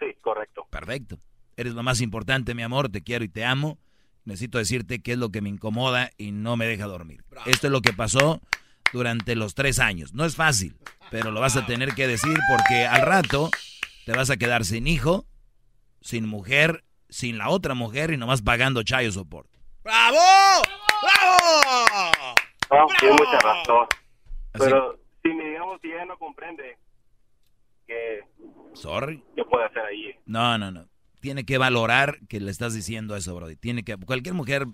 Sí, 0.00 0.06
correcto. 0.20 0.66
Perfecto. 0.70 1.20
Eres 1.56 1.72
lo 1.72 1.84
más 1.84 2.00
importante, 2.00 2.52
mi 2.52 2.64
amor, 2.64 2.88
te 2.88 3.04
quiero 3.04 3.24
y 3.24 3.28
te 3.28 3.44
amo. 3.44 3.78
Necesito 4.24 4.58
decirte 4.58 5.00
qué 5.00 5.12
es 5.12 5.18
lo 5.18 5.30
que 5.30 5.40
me 5.40 5.50
incomoda 5.50 6.10
y 6.18 6.32
no 6.32 6.56
me 6.56 6.66
deja 6.66 6.86
dormir. 6.86 7.22
Esto 7.46 7.68
es 7.68 7.70
lo 7.70 7.80
que 7.80 7.92
pasó 7.92 8.40
durante 8.92 9.36
los 9.36 9.54
tres 9.54 9.78
años. 9.78 10.14
No 10.14 10.24
es 10.24 10.34
fácil, 10.34 10.76
pero 11.12 11.30
lo 11.30 11.40
vas 11.40 11.54
a 11.54 11.64
tener 11.64 11.94
que 11.94 12.08
decir 12.08 12.36
porque 12.50 12.86
al 12.86 13.02
rato 13.02 13.50
te 14.04 14.10
vas 14.10 14.30
a 14.30 14.36
quedar 14.36 14.64
sin 14.64 14.88
hijo, 14.88 15.28
sin 16.00 16.26
mujer 16.26 16.82
sin 17.08 17.38
la 17.38 17.50
otra 17.50 17.74
mujer 17.74 18.10
y 18.10 18.16
nomás 18.16 18.42
pagando 18.42 18.82
chayo 18.82 19.12
soporte. 19.12 19.60
¡Bravo! 19.84 20.18
¡Bravo! 21.02 22.34
¡Bravo! 22.68 22.88
tiene 22.98 23.14
mucha 23.14 23.38
razón. 23.38 23.86
Pero 24.54 25.03
si 25.24 25.34
me 25.34 25.44
digamos 25.48 25.80
si 25.80 25.88
ella 25.88 26.04
no 26.04 26.18
comprende 26.18 26.76
que... 27.86 28.20
Sorry. 28.74 29.22
¿Qué 29.34 29.44
puede 29.44 29.64
hacer 29.64 29.82
ahí? 29.82 30.14
No, 30.26 30.58
no, 30.58 30.70
no. 30.70 30.86
Tiene 31.20 31.44
que 31.44 31.58
valorar 31.58 32.18
que 32.28 32.38
le 32.38 32.50
estás 32.50 32.74
diciendo 32.74 33.16
eso, 33.16 33.34
Brody. 33.34 33.56
Tiene 33.56 33.82
que... 33.82 33.96
Cualquier 33.96 34.34
mujer, 34.34 34.66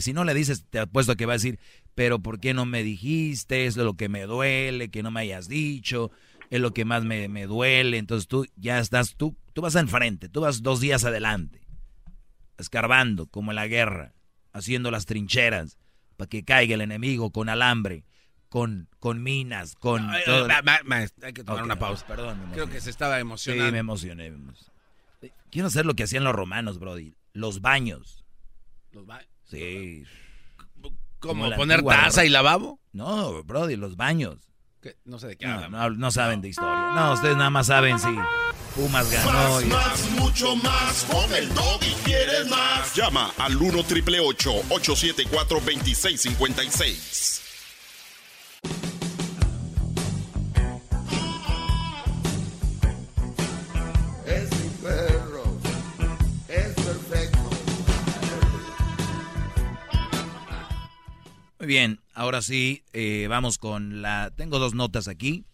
si 0.00 0.12
no 0.12 0.24
le 0.24 0.34
dices, 0.34 0.66
te 0.70 0.78
apuesto 0.78 1.16
que 1.16 1.26
va 1.26 1.34
a 1.34 1.36
decir, 1.36 1.58
pero 1.94 2.18
¿por 2.18 2.40
qué 2.40 2.54
no 2.54 2.64
me 2.64 2.82
dijiste? 2.82 3.66
Es 3.66 3.76
lo 3.76 3.94
que 3.94 4.08
me 4.08 4.22
duele, 4.22 4.90
que 4.90 5.02
no 5.02 5.10
me 5.10 5.20
hayas 5.20 5.48
dicho 5.48 6.10
es 6.50 6.60
lo 6.60 6.74
que 6.74 6.84
más 6.84 7.04
me, 7.04 7.28
me, 7.28 7.46
duele. 7.46 7.96
Entonces 7.96 8.26
tú 8.26 8.44
ya 8.56 8.80
estás, 8.80 9.14
tú, 9.16 9.36
tú 9.52 9.62
vas 9.62 9.76
enfrente, 9.76 10.28
tú 10.28 10.40
vas 10.40 10.62
dos 10.62 10.80
días 10.80 11.04
adelante 11.04 11.60
escarbando 12.58 13.26
como 13.26 13.52
en 13.52 13.56
la 13.56 13.66
guerra, 13.66 14.14
haciendo 14.52 14.90
las 14.90 15.06
trincheras 15.06 15.78
para 16.16 16.28
que 16.28 16.44
caiga 16.44 16.74
el 16.74 16.82
enemigo 16.82 17.30
con 17.30 17.48
alambre, 17.48 18.04
con, 18.50 18.88
con 18.98 19.22
minas, 19.22 19.76
con... 19.76 20.10
todo. 20.26 20.48
hay 21.22 21.32
que 21.32 21.44
tomar 21.44 21.62
una 21.62 21.78
pausa. 21.78 22.04
Perdón, 22.06 22.50
Creo 22.52 22.68
que 22.68 22.80
se 22.80 22.90
estaba 22.90 23.18
emocionando. 23.18 23.66
Sí, 23.66 23.72
me 23.72 23.78
emocioné, 23.78 24.32
Quiero 25.50 25.68
hacer 25.68 25.86
lo 25.86 25.94
que 25.94 26.02
hacían 26.02 26.24
los 26.24 26.34
romanos, 26.34 26.78
Brody. 26.78 27.14
Los 27.32 27.60
baños. 27.60 28.24
¿Los 28.92 29.06
baños? 29.06 29.28
Sí. 29.44 30.04
¿Cómo, 31.20 31.54
poner 31.54 31.82
taza 31.82 32.24
y 32.24 32.28
lavabo? 32.28 32.80
No, 32.92 33.42
Brody, 33.44 33.76
los 33.76 33.96
baños. 33.96 34.38
No 35.04 35.18
sé 35.18 35.28
de 35.28 35.36
qué 35.36 35.46
no, 35.46 35.90
no, 35.90 36.10
saben 36.10 36.40
de 36.40 36.48
historia. 36.48 36.92
No, 36.94 37.12
ustedes 37.12 37.36
nada 37.36 37.50
más 37.50 37.66
saben 37.66 37.98
si 37.98 38.08
Pumas 38.74 39.10
ganó. 39.10 39.32
Más, 39.32 39.66
más, 39.66 40.10
mucho 40.12 40.56
más. 40.56 41.04
Con 41.04 41.34
el 41.34 41.48
y 41.48 41.94
quieres 42.04 42.48
más. 42.48 42.94
Llama 42.96 43.32
al 43.36 43.56
1 43.56 43.84
triple 43.84 44.20
874 44.20 45.60
2656. 45.60 47.49
Bien, 61.70 62.00
ahora 62.14 62.42
sí, 62.42 62.82
eh, 62.92 63.28
vamos 63.28 63.56
con 63.56 64.02
la... 64.02 64.32
Tengo 64.36 64.58
dos 64.58 64.74
notas 64.74 65.06
aquí. 65.06 65.46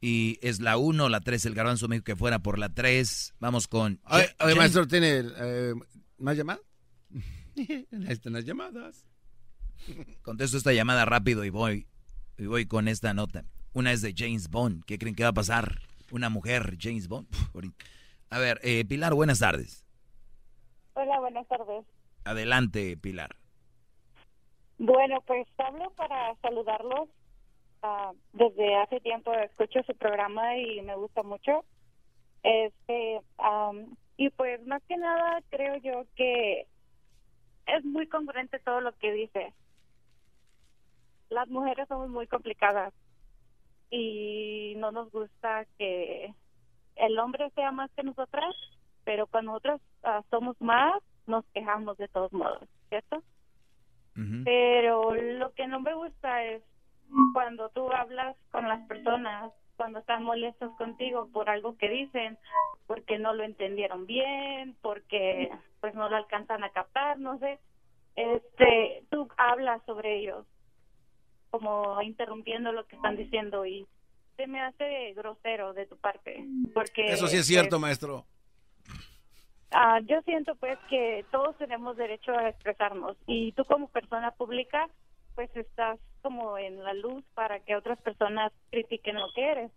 Y 0.00 0.38
es 0.42 0.60
la 0.60 0.76
1, 0.76 1.08
la 1.08 1.20
3, 1.20 1.44
el 1.44 1.54
garbanzo 1.54 1.88
me 1.88 1.96
dijo 1.96 2.04
que 2.04 2.14
fuera 2.14 2.38
por 2.38 2.56
la 2.56 2.68
3. 2.68 3.34
Vamos 3.40 3.66
con... 3.66 4.00
Oye, 4.04 4.54
maestro, 4.54 4.86
¿tiene 4.86 5.24
eh, 5.40 5.74
más 6.18 6.36
llamadas? 6.36 6.62
Están 8.08 8.32
las 8.34 8.44
llamadas. 8.44 9.04
Contesto 10.22 10.56
esta 10.56 10.72
llamada 10.72 11.04
rápido 11.04 11.44
y 11.44 11.50
voy, 11.50 11.88
y 12.38 12.46
voy 12.46 12.66
con 12.66 12.86
esta 12.86 13.12
nota. 13.12 13.44
Una 13.72 13.90
es 13.90 14.02
de 14.02 14.14
James 14.16 14.48
Bond. 14.50 14.84
¿Qué 14.84 14.98
creen 14.98 15.16
que 15.16 15.24
va 15.24 15.30
a 15.30 15.34
pasar? 15.34 15.80
Una 16.12 16.28
mujer, 16.28 16.76
James 16.80 17.08
Bond. 17.08 17.26
A 18.30 18.38
ver, 18.38 18.60
eh, 18.62 18.84
Pilar, 18.84 19.14
buenas 19.14 19.40
tardes. 19.40 19.84
Hola, 20.92 21.18
buenas 21.18 21.48
tardes. 21.48 21.84
Adelante, 22.22 22.96
Pilar. 22.96 23.34
Bueno, 24.82 25.20
pues 25.26 25.46
hablo 25.58 25.90
para 25.90 26.34
saludarlos 26.42 27.08
Ah, 27.82 28.12
desde 28.34 28.76
hace 28.76 29.00
tiempo 29.00 29.32
escucho 29.32 29.82
su 29.84 29.94
programa 29.94 30.56
y 30.58 30.82
me 30.82 30.96
gusta 30.96 31.22
mucho. 31.22 31.64
Este, 32.42 33.20
y 34.16 34.30
pues 34.30 34.64
más 34.66 34.82
que 34.84 34.96
nada 34.96 35.40
creo 35.48 35.76
yo 35.76 36.04
que 36.14 36.66
es 37.66 37.84
muy 37.84 38.06
congruente 38.06 38.58
todo 38.58 38.80
lo 38.80 38.92
que 38.98 39.12
dice. 39.12 39.54
Las 41.30 41.48
mujeres 41.48 41.88
somos 41.88 42.10
muy 42.10 42.26
complicadas 42.26 42.92
y 43.90 44.74
no 44.76 44.92
nos 44.92 45.10
gusta 45.10 45.64
que 45.78 46.34
el 46.96 47.18
hombre 47.18 47.50
sea 47.54 47.72
más 47.72 47.90
que 47.92 48.02
nosotras, 48.02 48.54
pero 49.04 49.26
cuando 49.26 49.52
nosotras 49.52 49.80
ah, 50.02 50.22
somos 50.30 50.60
más, 50.60 51.02
nos 51.26 51.46
quejamos 51.54 51.96
de 51.96 52.08
todos 52.08 52.32
modos, 52.32 52.68
¿cierto? 52.90 53.22
Pero 54.44 55.14
lo 55.14 55.52
que 55.54 55.66
no 55.66 55.80
me 55.80 55.94
gusta 55.94 56.44
es 56.44 56.62
cuando 57.32 57.68
tú 57.70 57.90
hablas 57.90 58.36
con 58.50 58.68
las 58.68 58.86
personas 58.86 59.52
cuando 59.76 60.00
están 60.00 60.22
molestos 60.24 60.76
contigo 60.76 61.30
por 61.32 61.48
algo 61.48 61.78
que 61.78 61.88
dicen, 61.88 62.36
porque 62.86 63.18
no 63.18 63.32
lo 63.32 63.44
entendieron 63.44 64.04
bien, 64.04 64.76
porque 64.82 65.50
pues 65.80 65.94
no 65.94 66.10
lo 66.10 66.16
alcanzan 66.16 66.62
a 66.62 66.68
captar, 66.68 67.18
no 67.18 67.38
sé. 67.38 67.58
Este, 68.14 69.04
tú 69.10 69.26
hablas 69.38 69.80
sobre 69.86 70.18
ellos 70.18 70.44
como 71.50 72.02
interrumpiendo 72.02 72.72
lo 72.72 72.86
que 72.86 72.96
están 72.96 73.16
diciendo 73.16 73.64
y 73.64 73.86
se 74.36 74.46
me 74.46 74.60
hace 74.60 75.14
grosero 75.14 75.72
de 75.72 75.86
tu 75.86 75.96
parte, 75.96 76.44
porque 76.74 77.06
Eso 77.06 77.26
sí 77.26 77.38
es 77.38 77.46
cierto, 77.46 77.78
maestro. 77.78 78.26
Ah, 79.72 80.00
yo 80.00 80.20
siento 80.22 80.56
pues 80.56 80.78
que 80.88 81.24
todos 81.30 81.56
tenemos 81.56 81.96
derecho 81.96 82.32
a 82.32 82.48
expresarnos 82.48 83.16
y 83.26 83.52
tú 83.52 83.64
como 83.64 83.88
persona 83.88 84.32
pública 84.32 84.88
pues 85.36 85.48
estás 85.56 86.00
como 86.22 86.58
en 86.58 86.82
la 86.82 86.92
luz 86.92 87.24
para 87.34 87.60
que 87.60 87.76
otras 87.76 88.00
personas 88.02 88.52
critiquen 88.70 89.16
lo 89.16 89.32
que 89.32 89.48
eres. 89.48 89.70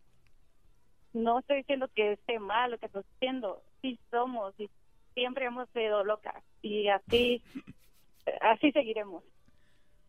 No 1.14 1.40
estoy 1.40 1.58
diciendo 1.58 1.90
que 1.94 2.14
esté 2.14 2.40
mal 2.40 2.72
lo 2.72 2.80
que 2.80 2.88
estás 2.88 3.06
haciendo, 3.16 3.62
sí 3.82 4.00
somos 4.10 4.60
y 4.60 4.70
siempre 5.14 5.46
hemos 5.46 5.70
sido 5.70 6.04
locas 6.04 6.44
y 6.64 6.88
así 6.88 7.44
así 8.42 8.72
seguiremos. 8.72 9.24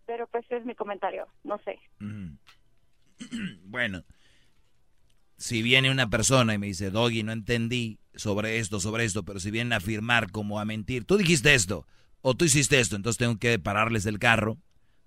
Pero 0.07 0.26
pues 0.29 0.45
es 0.50 0.64
mi 0.64 0.75
comentario, 0.75 1.26
no 1.45 1.59
sé. 1.59 1.79
bueno, 3.64 4.03
si 5.37 5.62
viene 5.62 5.91
una 5.91 6.09
persona 6.11 6.55
y 6.55 6.59
me 6.59 6.67
dice, 6.67 6.91
Doggy, 6.91 7.23
no 7.23 7.33
entendí 7.33 7.99
sobre 8.14 8.59
esto, 8.59 8.81
sobre 8.81 9.05
esto, 9.05 9.25
pero 9.25 9.41
si 9.41 9.50
vienen 9.50 9.73
a 9.73 9.76
afirmar 9.76 10.31
como 10.31 10.61
a 10.61 10.64
mentir, 10.64 11.05
tú 11.05 11.17
dijiste 11.17 11.55
esto 11.55 11.87
o 12.21 12.35
tú 12.35 12.45
hiciste 12.45 12.81
esto, 12.81 12.97
entonces 12.97 13.19
tengo 13.19 13.38
que 13.38 13.59
pararles 13.59 14.07
el 14.07 14.19
carro, 14.19 14.57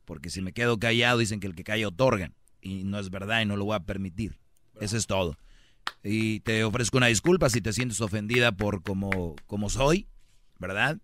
porque 0.05 0.29
si 0.29 0.41
me 0.41 0.53
quedo 0.53 0.77
callado 0.77 1.17
dicen 1.17 1.39
que 1.39 1.47
el 1.47 1.55
que 1.55 1.63
calla 1.63 1.87
otorgan, 1.87 2.35
y 2.61 2.83
no 2.83 2.99
es 2.99 3.09
verdad 3.09 3.41
y 3.41 3.45
no 3.45 3.55
lo 3.55 3.65
voy 3.65 3.75
a 3.75 3.81
permitir. 3.81 4.37
Eso 4.79 4.97
es 4.97 5.07
todo. 5.07 5.37
Y 6.03 6.41
te 6.41 6.63
ofrezco 6.63 6.97
una 6.97 7.07
disculpa 7.07 7.49
si 7.49 7.61
te 7.61 7.73
sientes 7.73 8.01
ofendida 8.01 8.51
por 8.51 8.83
como, 8.83 9.35
como 9.47 9.69
soy, 9.69 10.07
¿verdad? 10.59 10.97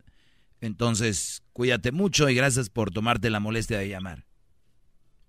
Entonces, 0.62 1.44
cuídate 1.52 1.92
mucho 1.92 2.30
y 2.30 2.36
gracias 2.36 2.70
por 2.70 2.92
tomarte 2.92 3.30
la 3.30 3.40
molestia 3.40 3.80
de 3.80 3.90
llamar. 3.90 4.24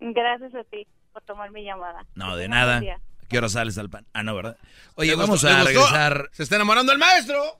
Gracias 0.01 0.55
a 0.55 0.65
ti 0.65 0.87
por 1.13 1.23
tomar 1.23 1.51
mi 1.51 1.65
llamada. 1.65 2.07
No, 2.15 2.37
de 2.37 2.49
nada. 2.49 2.77
¿A 2.77 2.81
qué 3.29 3.39
hora 3.39 3.49
sales 3.49 3.79
al 3.79 3.91
pan? 3.91 4.07
Ah, 4.13 4.23
no, 4.23 4.35
¿verdad? 4.35 4.57
Oye, 4.95 5.11
¿Le 5.11 5.17
vamos 5.17 5.45
a 5.45 5.63
regresar. 5.63 6.31
Se 6.33 6.43
está 6.43 6.57
enamorando 6.57 6.93
el 6.93 6.99
maestro. 6.99 7.59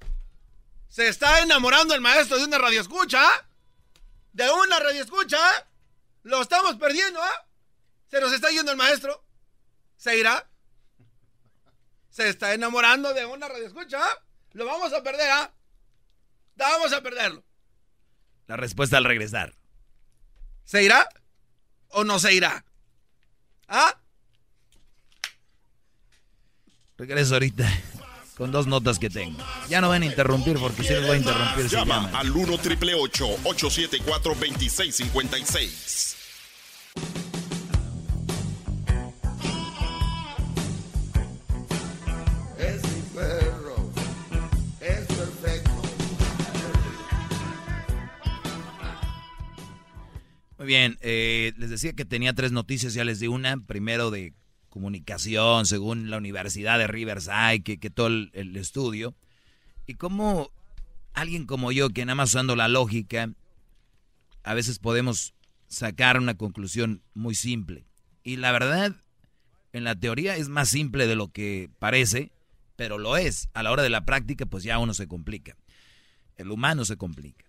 Se 0.89 1.09
está 1.09 1.41
enamorando 1.41 1.95
el 1.95 2.01
maestro 2.01 2.39
de 2.39 2.45
una 2.45 2.59
radio 2.59 2.81
escucha. 2.81 3.23
De 4.33 4.49
una 4.51 4.79
radio 4.79 5.03
escucha. 5.03 5.39
Lo 6.23 6.41
estamos 6.41 6.77
perdiendo, 6.77 7.23
¿ah? 7.23 7.47
Se 8.11 8.21
nos 8.21 8.33
está 8.33 8.51
yendo 8.51 8.71
el 8.71 8.77
maestro. 8.77 9.25
¿Se 9.97 10.17
irá? 10.17 10.49
Se 12.11 12.29
está 12.29 12.55
enamorando 12.55 13.13
de 13.13 13.27
una 13.27 13.49
radio 13.49 13.67
escucha. 13.67 14.01
Lo 14.53 14.67
vamos 14.67 14.93
a 14.93 15.03
perder, 15.03 15.31
¿ah? 15.31 15.53
Vamos 16.57 16.93
a 16.93 17.01
perderlo. 17.03 17.45
La 18.47 18.57
respuesta 18.57 18.97
al 18.97 19.05
regresar. 19.05 19.55
¿Se 20.65 20.83
irá 20.83 21.09
o 21.89 22.05
no 22.05 22.19
se 22.19 22.35
irá? 22.35 22.65
¿Ah? 23.69 23.99
Regreso 27.05 27.35
ahorita 27.35 27.71
con 28.35 28.51
dos 28.51 28.67
notas 28.67 28.99
que 28.99 29.11
tengo. 29.11 29.37
Ya 29.69 29.83
no 29.83 29.91
van 29.91 30.01
a 30.03 30.07
interrumpir 30.07 30.57
porque 30.59 30.83
si 30.83 30.89
les 30.95 31.03
voy 31.03 31.17
a 31.17 31.19
interrumpir 31.19 31.69
si 31.69 31.77
Llama 31.77 31.97
llaman. 31.97 32.17
al 32.17 32.31
1 32.31 32.59
triple 32.59 32.95
874 32.95 34.35
2656. 34.35 36.17
Es 42.59 42.83
mi 42.83 43.03
perro. 43.15 43.91
Es 44.81 45.05
perfecto. 45.07 45.71
Muy 50.57 50.67
bien, 50.67 50.97
eh, 51.03 51.53
les 51.59 51.69
decía 51.69 51.93
que 51.93 52.07
tenía 52.07 52.33
tres 52.33 52.51
noticias, 52.51 52.95
ya 52.95 53.05
les 53.05 53.21
di 53.21 53.27
una. 53.27 53.59
Primero 53.59 54.11
de 54.11 54.33
comunicación, 54.75 55.67
según 55.67 56.11
la 56.11 56.17
Universidad 56.17 56.81
de 56.81 56.89
Riverside, 56.89 57.63
que, 57.63 57.91
todo 57.91 58.09
el, 58.09 58.57
estudio. 58.57 59.15
Y 59.87 59.95
como 59.95 60.51
alguien 61.13 61.47
como 61.47 61.71
yo, 61.71 61.91
que 61.91 62.05
nada 62.05 62.17
más 62.17 62.31
usando 62.31 62.57
la 62.57 62.67
lógica, 62.67 63.31
a 64.43 64.53
veces 64.53 64.81
podemos 64.81 65.33
sacar 65.69 66.19
una 66.19 66.37
conclusión 66.37 67.03
muy 67.15 67.37
simple. 67.37 67.87
Y 68.25 68.37
la 68.37 68.51
verdad, 68.51 68.97
en 69.73 69.85
la 69.85 69.95
teoría 69.95 70.37
es 70.37 70.49
más 70.49 70.71
simple 70.71 71.07
de 71.07 71.15
lo 71.15 71.29
que 71.29 71.71
parece, 71.79 72.33
pero 72.75 72.99
lo 72.99 73.17
es. 73.17 73.49
A 73.55 73.63
la 73.63 73.71
hora 73.71 73.85
de 73.85 73.91
la 73.91 74.05
práctica, 74.05 74.45
pues 74.45 74.65
ya 74.65 74.81
uno 74.81 74.93
se 74.93 75.07
complica. 75.07 75.57
El 76.37 76.51
humano 76.51 76.85
se 76.85 76.97
complica. 76.97 77.45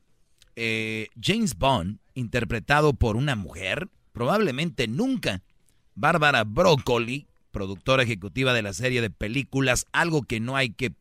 Eh, 0.56 1.10
James 1.20 1.58
Bond, 1.58 1.98
interpretado 2.14 2.94
por 2.94 3.16
una 3.16 3.36
mujer, 3.36 3.90
probablemente 4.12 4.88
nunca. 4.88 5.42
Bárbara 5.96 6.44
Broccoli, 6.44 7.28
productora 7.52 8.04
ejecutiva 8.04 8.54
de 8.54 8.62
la 8.62 8.74
serie 8.74 9.02
de 9.02 9.10
películas, 9.10 9.86
algo 9.94 10.24
que 10.24 10.42
no 10.42 10.58
hay 10.58 10.70
que 10.70 10.94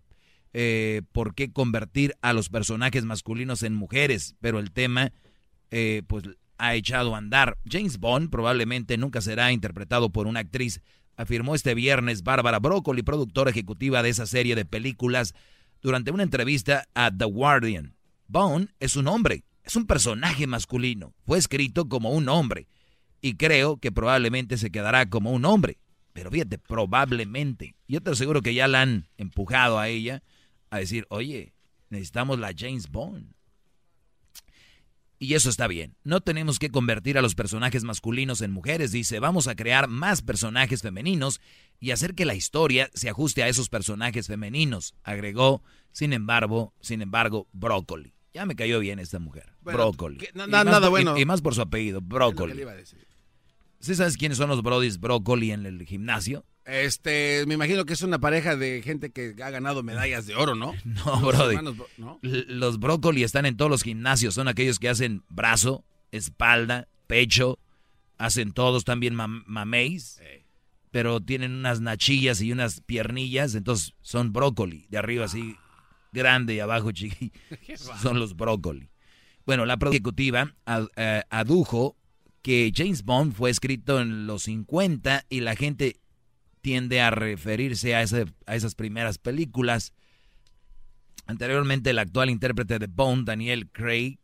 eh, 0.52 1.02
por 1.10 1.34
qué 1.34 1.52
convertir 1.52 2.14
a 2.22 2.32
los 2.32 2.48
personajes 2.48 3.04
masculinos 3.04 3.64
en 3.64 3.74
mujeres, 3.74 4.36
pero 4.40 4.60
el 4.60 4.70
tema 4.70 5.12
eh, 5.72 6.02
pues 6.06 6.22
ha 6.58 6.76
echado 6.76 7.16
a 7.16 7.18
andar. 7.18 7.58
James 7.68 7.98
Bond 7.98 8.30
probablemente 8.30 8.96
nunca 8.96 9.20
será 9.20 9.50
interpretado 9.50 10.10
por 10.10 10.28
una 10.28 10.40
actriz, 10.40 10.80
afirmó 11.16 11.56
este 11.56 11.74
viernes 11.74 12.22
Bárbara 12.22 12.60
Broccoli, 12.60 13.02
productora 13.02 13.50
ejecutiva 13.50 14.04
de 14.04 14.10
esa 14.10 14.26
serie 14.26 14.54
de 14.54 14.64
películas, 14.64 15.34
durante 15.82 16.12
una 16.12 16.22
entrevista 16.22 16.86
a 16.94 17.10
The 17.10 17.24
Guardian. 17.24 17.96
Bond 18.28 18.70
es 18.78 18.94
un 18.94 19.08
hombre, 19.08 19.42
es 19.64 19.74
un 19.74 19.86
personaje 19.86 20.46
masculino, 20.46 21.14
fue 21.26 21.38
escrito 21.38 21.88
como 21.88 22.10
un 22.10 22.28
hombre 22.28 22.68
y 23.26 23.36
creo 23.36 23.78
que 23.78 23.90
probablemente 23.90 24.58
se 24.58 24.70
quedará 24.70 25.08
como 25.08 25.32
un 25.32 25.46
hombre. 25.46 25.78
Pero 26.12 26.30
fíjate, 26.30 26.58
probablemente. 26.58 27.74
Yo 27.88 28.02
te 28.02 28.10
aseguro 28.10 28.42
que 28.42 28.52
ya 28.52 28.68
la 28.68 28.82
han 28.82 29.08
empujado 29.16 29.78
a 29.78 29.88
ella 29.88 30.22
a 30.68 30.78
decir, 30.78 31.06
oye, 31.08 31.54
necesitamos 31.88 32.38
la 32.38 32.52
James 32.54 32.90
Bond. 32.90 33.32
Y 35.18 35.34
eso 35.34 35.48
está 35.48 35.66
bien. 35.68 35.94
No 36.04 36.20
tenemos 36.20 36.58
que 36.58 36.68
convertir 36.70 37.16
a 37.16 37.22
los 37.22 37.34
personajes 37.34 37.82
masculinos 37.84 38.42
en 38.42 38.50
mujeres, 38.50 38.92
dice. 38.92 39.20
Vamos 39.20 39.48
a 39.48 39.54
crear 39.54 39.88
más 39.88 40.20
personajes 40.20 40.82
femeninos 40.82 41.40
y 41.80 41.92
hacer 41.92 42.14
que 42.14 42.26
la 42.26 42.34
historia 42.34 42.90
se 42.92 43.08
ajuste 43.08 43.42
a 43.42 43.48
esos 43.48 43.70
personajes 43.70 44.26
femeninos, 44.26 44.94
agregó, 45.02 45.62
sin 45.92 46.12
embargo, 46.12 46.74
sin 46.80 47.00
embargo, 47.00 47.48
Brócoli. 47.52 48.12
Ya 48.34 48.44
me 48.44 48.54
cayó 48.56 48.80
bien 48.80 48.98
esta 48.98 49.18
mujer. 49.18 49.54
Bueno, 49.62 49.78
Brócoli. 49.78 50.18
que- 50.18 50.30
na- 50.34 50.44
Y 50.44 50.50
na- 50.50 50.64
nada 50.64 50.80
por- 50.90 51.00
y- 51.00 51.04
bueno. 51.04 51.18
Y, 51.18 51.24
más 51.24 51.40
por 51.40 51.54
su 51.54 51.62
apellido, 51.62 52.00
Brócoli. 52.02 52.52
¿Sí 53.84 53.94
sabes 53.94 54.16
quiénes 54.16 54.38
son 54.38 54.48
los 54.48 54.62
brodis 54.62 54.98
Brócoli 54.98 55.50
en 55.50 55.66
el 55.66 55.84
gimnasio? 55.84 56.46
Este, 56.64 57.44
me 57.46 57.52
imagino 57.52 57.84
que 57.84 57.92
es 57.92 58.00
una 58.00 58.18
pareja 58.18 58.56
de 58.56 58.80
gente 58.80 59.10
que 59.10 59.34
ha 59.42 59.50
ganado 59.50 59.82
medallas 59.82 60.26
de 60.26 60.34
oro, 60.34 60.54
¿no? 60.54 60.72
No, 60.84 61.20
Los 61.20 61.76
brody. 61.76 62.46
Los 62.48 62.78
brócoli 62.78 63.24
están 63.24 63.44
en 63.44 63.58
todos 63.58 63.70
los 63.70 63.82
gimnasios. 63.82 64.32
Son 64.32 64.48
aquellos 64.48 64.78
que 64.78 64.88
hacen 64.88 65.22
brazo, 65.28 65.84
espalda, 66.12 66.88
pecho. 67.06 67.58
Hacen 68.16 68.52
todos 68.52 68.84
también 68.84 69.14
mam 69.14 69.44
mameis. 69.46 70.18
Pero 70.90 71.20
tienen 71.20 71.52
unas 71.52 71.82
nachillas 71.82 72.40
y 72.40 72.52
unas 72.52 72.80
piernillas. 72.80 73.54
Entonces 73.54 73.92
son 74.00 74.32
brócoli. 74.32 74.86
De 74.88 74.96
arriba 74.96 75.26
así 75.26 75.56
grande 76.10 76.54
y 76.54 76.60
abajo 76.60 76.90
chiqui. 76.90 77.32
Son 78.00 78.18
los 78.18 78.34
brócoli. 78.34 78.88
Bueno, 79.44 79.66
la 79.66 79.76
ejecutiva 79.78 80.54
eh, 80.96 81.22
adujo 81.28 81.98
que 82.44 82.70
James 82.76 83.04
Bond 83.04 83.32
fue 83.32 83.48
escrito 83.48 84.02
en 84.02 84.26
los 84.26 84.42
50 84.42 85.24
y 85.30 85.40
la 85.40 85.56
gente 85.56 85.96
tiende 86.60 87.00
a 87.00 87.10
referirse 87.10 87.94
a, 87.94 88.02
esas 88.02 88.74
primeras 88.74 89.16
películas. 89.16 89.94
Anteriormente, 91.26 91.88
el 91.88 91.98
actual 91.98 92.28
intérprete 92.28 92.78
de 92.78 92.86
Bond, 92.86 93.26
Daniel 93.26 93.70
Craig, 93.72 94.18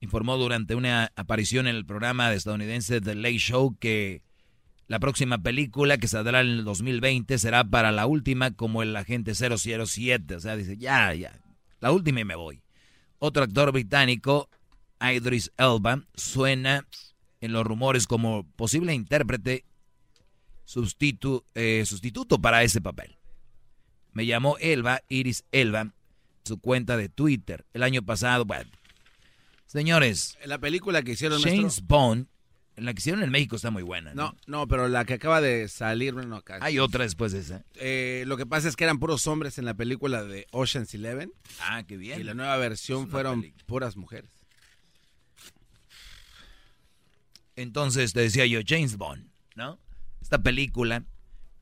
informó 0.00 0.36
durante 0.36 0.74
una 0.74 1.10
aparición 1.16 1.66
en 1.66 1.76
el 1.76 1.86
programa 1.86 2.34
estadounidense 2.34 3.00
The 3.00 3.14
Late 3.14 3.38
Show 3.38 3.78
que 3.80 4.20
la 4.86 5.00
próxima 5.00 5.38
película 5.38 5.96
que 5.96 6.06
saldrá 6.06 6.42
en 6.42 6.48
el 6.48 6.64
2020 6.64 7.38
será 7.38 7.64
para 7.64 7.92
la 7.92 8.04
última 8.04 8.50
como 8.50 8.82
el 8.82 8.94
agente 8.94 9.32
007. 9.34 10.34
O 10.34 10.40
sea, 10.40 10.54
dice, 10.54 10.76
ya, 10.76 11.14
ya, 11.14 11.40
la 11.80 11.92
última 11.92 12.20
y 12.20 12.24
me 12.26 12.34
voy. 12.34 12.62
Otro 13.18 13.42
actor 13.42 13.72
británico, 13.72 14.50
Idris 15.00 15.50
Elba, 15.56 16.04
suena 16.14 16.86
en 17.44 17.52
los 17.52 17.64
rumores 17.64 18.06
como 18.06 18.44
posible 18.56 18.94
intérprete 18.94 19.64
sustitu- 20.66 21.44
eh, 21.54 21.84
sustituto 21.86 22.40
para 22.40 22.62
ese 22.62 22.80
papel. 22.80 23.16
Me 24.12 24.26
llamó 24.26 24.56
Elba, 24.58 25.02
Iris 25.08 25.44
Elba, 25.52 25.92
su 26.44 26.58
cuenta 26.58 26.96
de 26.96 27.08
Twitter 27.08 27.64
el 27.74 27.82
año 27.82 28.02
pasado. 28.02 28.44
Bueno, 28.44 28.70
señores, 29.66 30.38
En 30.42 30.48
la 30.50 30.58
película 30.58 31.02
que 31.02 31.12
hicieron 31.12 31.40
James 31.42 31.60
maestro, 31.62 31.84
Bond 31.86 32.26
La 32.76 32.92
que 32.92 32.98
hicieron 33.00 33.22
en 33.22 33.30
México 33.30 33.54
está 33.56 33.70
muy 33.70 33.82
buena. 33.84 34.14
No, 34.14 34.34
no, 34.46 34.66
pero 34.66 34.88
la 34.88 35.04
que 35.04 35.14
acaba 35.14 35.40
de 35.40 35.68
salir, 35.68 36.12
bueno, 36.14 36.36
acá. 36.36 36.58
Hay 36.60 36.78
otra 36.80 37.04
después 37.04 37.30
de 37.32 37.38
esa. 37.40 37.64
Eh, 37.76 38.24
lo 38.26 38.36
que 38.36 38.46
pasa 38.46 38.68
es 38.68 38.74
que 38.76 38.82
eran 38.84 38.98
puros 38.98 39.26
hombres 39.28 39.58
en 39.58 39.64
la 39.64 39.74
película 39.74 40.24
de 40.24 40.46
Ocean's 40.50 40.92
Eleven. 40.94 41.32
Ah, 41.60 41.84
qué 41.86 41.96
bien. 41.96 42.20
Y 42.20 42.24
la 42.24 42.34
nueva 42.34 42.56
versión 42.56 43.08
fueron 43.08 43.44
puras 43.66 43.96
mujeres. 43.96 44.30
Entonces 47.56 48.12
te 48.12 48.20
decía 48.20 48.46
yo, 48.46 48.60
James 48.66 48.96
Bond, 48.96 49.28
¿no? 49.54 49.78
Esta 50.20 50.42
película, 50.42 51.04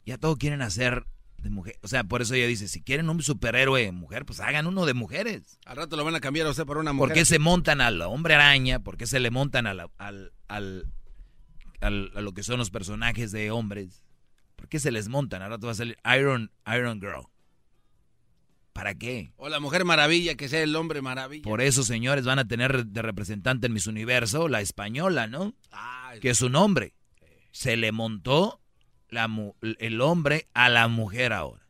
ya 0.06 0.18
todo 0.18 0.36
quieren 0.36 0.62
hacer 0.62 1.06
de 1.38 1.50
mujer. 1.50 1.78
O 1.82 1.88
sea, 1.88 2.04
por 2.04 2.22
eso 2.22 2.34
ella 2.34 2.46
dice, 2.46 2.68
si 2.68 2.82
quieren 2.82 3.10
un 3.10 3.22
superhéroe 3.22 3.90
mujer, 3.92 4.24
pues 4.24 4.40
hagan 4.40 4.66
uno 4.66 4.86
de 4.86 4.94
mujeres. 4.94 5.58
Al 5.66 5.76
rato 5.76 5.96
lo 5.96 6.04
van 6.04 6.14
a 6.14 6.20
cambiar 6.20 6.46
a 6.46 6.50
usted 6.50 6.64
por 6.64 6.78
una 6.78 6.92
mujer. 6.92 7.08
¿Por 7.08 7.14
qué 7.14 7.24
se 7.24 7.38
montan 7.38 7.80
al 7.80 8.00
hombre 8.02 8.34
araña? 8.34 8.78
¿Por 8.80 8.96
qué 8.96 9.06
se 9.06 9.20
le 9.20 9.30
montan 9.30 9.66
al, 9.66 9.90
al, 9.98 10.32
al, 10.48 10.92
a 11.80 11.90
lo 11.90 12.32
que 12.32 12.42
son 12.42 12.58
los 12.58 12.70
personajes 12.70 13.32
de 13.32 13.50
hombres? 13.50 14.04
¿Por 14.56 14.68
qué 14.68 14.78
se 14.78 14.92
les 14.92 15.08
montan? 15.08 15.42
Al 15.42 15.50
rato 15.50 15.66
va 15.66 15.72
a 15.72 15.76
salir 15.76 15.98
Iron, 16.16 16.52
Iron 16.72 17.00
Girl. 17.00 17.26
¿Para 18.72 18.94
qué? 18.94 19.32
O 19.36 19.48
la 19.48 19.60
Mujer 19.60 19.84
Maravilla, 19.84 20.34
que 20.34 20.48
sea 20.48 20.62
el 20.62 20.74
hombre 20.76 21.02
maravilla. 21.02 21.44
Por 21.44 21.60
eso, 21.60 21.82
señores, 21.82 22.24
van 22.24 22.38
a 22.38 22.48
tener 22.48 22.86
de 22.86 23.02
representante 23.02 23.66
en 23.66 23.74
Miss 23.74 23.86
Universo 23.86 24.48
la 24.48 24.60
española, 24.60 25.26
¿no? 25.26 25.54
que 26.20 26.30
es 26.30 26.38
su 26.38 26.48
nombre. 26.48 26.94
Se 27.50 27.76
le 27.76 27.92
montó 27.92 28.60
la, 29.08 29.28
el 29.78 30.00
hombre 30.00 30.48
a 30.54 30.68
la 30.68 30.88
mujer 30.88 31.32
ahora. 31.32 31.62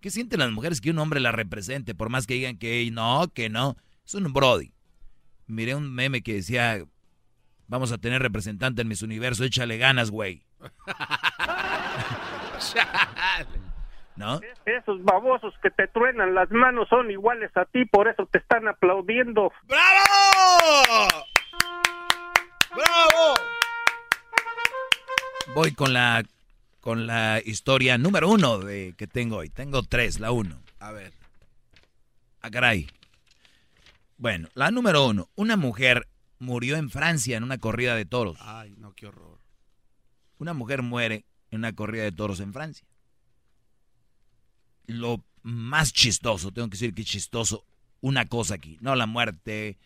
¿Qué 0.00 0.10
sienten 0.10 0.40
las 0.40 0.52
mujeres 0.52 0.80
que 0.80 0.90
un 0.90 0.98
hombre 0.98 1.20
la 1.20 1.32
represente? 1.32 1.94
Por 1.94 2.08
más 2.08 2.26
que 2.26 2.34
digan 2.34 2.56
que 2.56 2.88
no, 2.92 3.28
que 3.34 3.48
no. 3.48 3.76
Es 4.06 4.14
un 4.14 4.32
Brody. 4.32 4.72
Miré 5.46 5.74
un 5.74 5.92
meme 5.92 6.22
que 6.22 6.34
decía, 6.34 6.84
vamos 7.66 7.90
a 7.90 7.98
tener 7.98 8.22
representante 8.22 8.82
en 8.82 8.88
Miss 8.88 9.02
Universo, 9.02 9.44
échale 9.44 9.76
ganas, 9.76 10.10
güey. 10.10 10.46
¿No? 14.18 14.40
Esos 14.66 15.00
babosos 15.04 15.54
que 15.62 15.70
te 15.70 15.86
truenan 15.86 16.34
las 16.34 16.50
manos 16.50 16.88
son 16.88 17.08
iguales 17.08 17.56
a 17.56 17.66
ti, 17.66 17.84
por 17.84 18.08
eso 18.08 18.26
te 18.26 18.38
están 18.38 18.66
aplaudiendo. 18.66 19.52
¡Bravo! 19.68 21.08
¡Bravo! 22.74 23.34
Voy 25.54 25.72
con 25.72 25.92
la 25.92 26.24
con 26.80 27.06
la 27.06 27.40
historia 27.44 27.96
número 27.96 28.28
uno 28.28 28.58
de 28.58 28.94
que 28.98 29.06
tengo 29.06 29.36
hoy. 29.36 29.50
Tengo 29.50 29.84
tres, 29.84 30.18
la 30.18 30.32
uno. 30.32 30.60
A 30.80 30.90
ver. 30.90 31.12
Ah, 32.40 32.50
caray. 32.50 32.88
Bueno, 34.16 34.48
la 34.54 34.72
número 34.72 35.06
uno. 35.06 35.28
Una 35.36 35.56
mujer 35.56 36.08
murió 36.40 36.76
en 36.76 36.90
Francia 36.90 37.36
en 37.36 37.44
una 37.44 37.58
corrida 37.58 37.94
de 37.94 38.04
toros. 38.04 38.36
Ay, 38.40 38.74
no, 38.78 38.94
qué 38.94 39.06
horror. 39.06 39.38
Una 40.38 40.54
mujer 40.54 40.82
muere 40.82 41.24
en 41.52 41.60
una 41.60 41.72
corrida 41.72 42.02
de 42.02 42.12
toros 42.12 42.40
en 42.40 42.52
Francia 42.52 42.88
lo 44.88 45.24
más 45.42 45.92
chistoso, 45.92 46.50
tengo 46.50 46.68
que 46.68 46.74
decir 46.74 46.94
que 46.94 47.04
chistoso, 47.04 47.64
una 48.00 48.26
cosa 48.26 48.54
aquí, 48.54 48.78
no 48.80 48.96
la 48.96 49.06
muerte, 49.06 49.78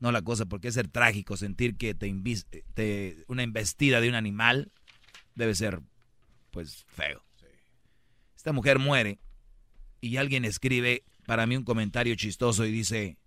no 0.00 0.10
la 0.10 0.22
cosa, 0.22 0.46
porque 0.46 0.68
es 0.68 0.74
ser 0.74 0.88
trágico 0.88 1.36
sentir 1.36 1.76
que 1.76 1.94
te, 1.94 2.12
te 2.74 3.24
una 3.28 3.42
embestida 3.42 4.00
de 4.00 4.08
un 4.08 4.14
animal 4.14 4.72
debe 5.34 5.54
ser, 5.54 5.80
pues, 6.50 6.84
feo. 6.88 7.22
Esta 8.36 8.52
mujer 8.52 8.78
muere 8.78 9.18
y 10.00 10.16
alguien 10.16 10.44
escribe 10.44 11.04
para 11.26 11.46
mí 11.46 11.56
un 11.56 11.64
comentario 11.64 12.14
chistoso 12.14 12.64
y 12.64 12.72
dice, 12.72 13.18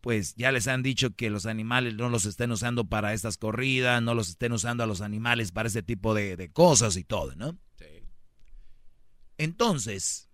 pues 0.00 0.34
ya 0.34 0.50
les 0.50 0.66
han 0.66 0.82
dicho 0.82 1.14
que 1.14 1.30
los 1.30 1.46
animales 1.46 1.94
no 1.94 2.08
los 2.08 2.26
estén 2.26 2.50
usando 2.50 2.84
para 2.84 3.14
estas 3.14 3.36
corridas, 3.36 4.02
no 4.02 4.14
los 4.14 4.30
estén 4.30 4.52
usando 4.52 4.82
a 4.82 4.86
los 4.86 5.00
animales 5.00 5.52
para 5.52 5.68
este 5.68 5.82
tipo 5.82 6.14
de, 6.14 6.36
de 6.36 6.50
cosas 6.50 6.96
y 6.96 7.04
todo, 7.04 7.34
¿no? 7.36 7.56
Entonces, 9.40 10.28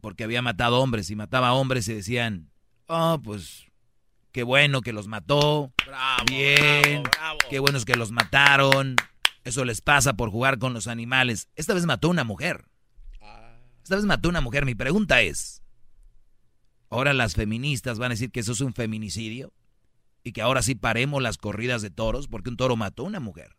porque 0.00 0.22
había 0.22 0.40
matado 0.40 0.80
hombres 0.80 1.10
y 1.10 1.16
mataba 1.16 1.52
hombres 1.52 1.88
y 1.88 1.94
decían, 1.94 2.48
oh, 2.86 3.20
pues 3.20 3.66
qué 4.30 4.44
bueno 4.44 4.82
que 4.82 4.92
los 4.92 5.08
mató, 5.08 5.72
bravo, 5.84 6.24
bien, 6.28 7.02
qué 7.50 7.58
bueno 7.58 7.76
es 7.76 7.84
que 7.84 7.96
los 7.96 8.12
mataron, 8.12 8.94
eso 9.42 9.64
les 9.64 9.80
pasa 9.80 10.12
por 10.12 10.30
jugar 10.30 10.60
con 10.60 10.74
los 10.74 10.86
animales. 10.86 11.48
Esta 11.56 11.74
vez 11.74 11.86
mató 11.86 12.08
una 12.08 12.22
mujer. 12.22 12.66
Esta 13.82 13.96
vez 13.96 14.04
mató 14.04 14.28
una 14.28 14.40
mujer. 14.40 14.64
Mi 14.64 14.76
pregunta 14.76 15.20
es, 15.20 15.64
ahora 16.88 17.14
las 17.14 17.34
feministas 17.34 17.98
van 17.98 18.12
a 18.12 18.14
decir 18.14 18.30
que 18.30 18.38
eso 18.38 18.52
es 18.52 18.60
un 18.60 18.74
feminicidio 18.74 19.52
y 20.22 20.30
que 20.30 20.42
ahora 20.42 20.62
sí 20.62 20.76
paremos 20.76 21.20
las 21.20 21.36
corridas 21.36 21.82
de 21.82 21.90
toros 21.90 22.28
porque 22.28 22.50
un 22.50 22.56
toro 22.56 22.76
mató 22.76 23.02
a 23.02 23.06
una 23.06 23.18
mujer. 23.18 23.56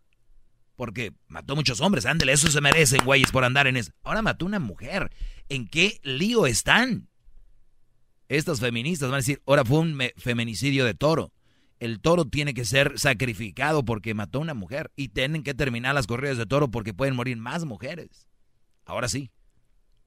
Porque 0.76 1.14
mató 1.28 1.56
muchos 1.56 1.82
hombres, 1.82 2.06
ándele, 2.06 2.32
eso 2.34 2.50
se 2.50 2.62
merecen, 2.62 3.04
güeyes, 3.06 3.32
por 3.32 3.44
andar 3.44 3.68
en 3.68 3.78
eso. 3.78 3.92
Ahora 4.04 4.22
mató 4.22 4.46
una 4.46 4.60
mujer. 4.60 5.12
¿En 5.50 5.68
qué 5.68 6.00
lío 6.04 6.46
están? 6.46 7.10
Estas 8.30 8.62
feministas 8.62 9.10
van 9.10 9.16
a 9.16 9.18
decir, 9.18 9.42
ahora 9.46 9.66
fue 9.66 9.80
un 9.80 10.00
feminicidio 10.18 10.86
de 10.86 10.94
toro. 10.94 11.34
El 11.82 12.00
toro 12.00 12.26
tiene 12.26 12.54
que 12.54 12.64
ser 12.64 12.98
sacrificado 12.98 13.84
porque 13.84 14.14
mató 14.14 14.38
a 14.38 14.42
una 14.42 14.54
mujer. 14.54 14.92
Y 14.96 15.10
tienen 15.10 15.44
que 15.44 15.54
terminar 15.54 15.96
las 15.96 16.08
corridas 16.08 16.38
de 16.38 16.46
toro 16.46 16.70
porque 16.70 16.94
pueden 16.94 17.16
morir 17.16 17.38
más 17.38 17.66
mujeres. 17.66 18.28
Ahora 18.86 19.10
sí. 19.10 19.32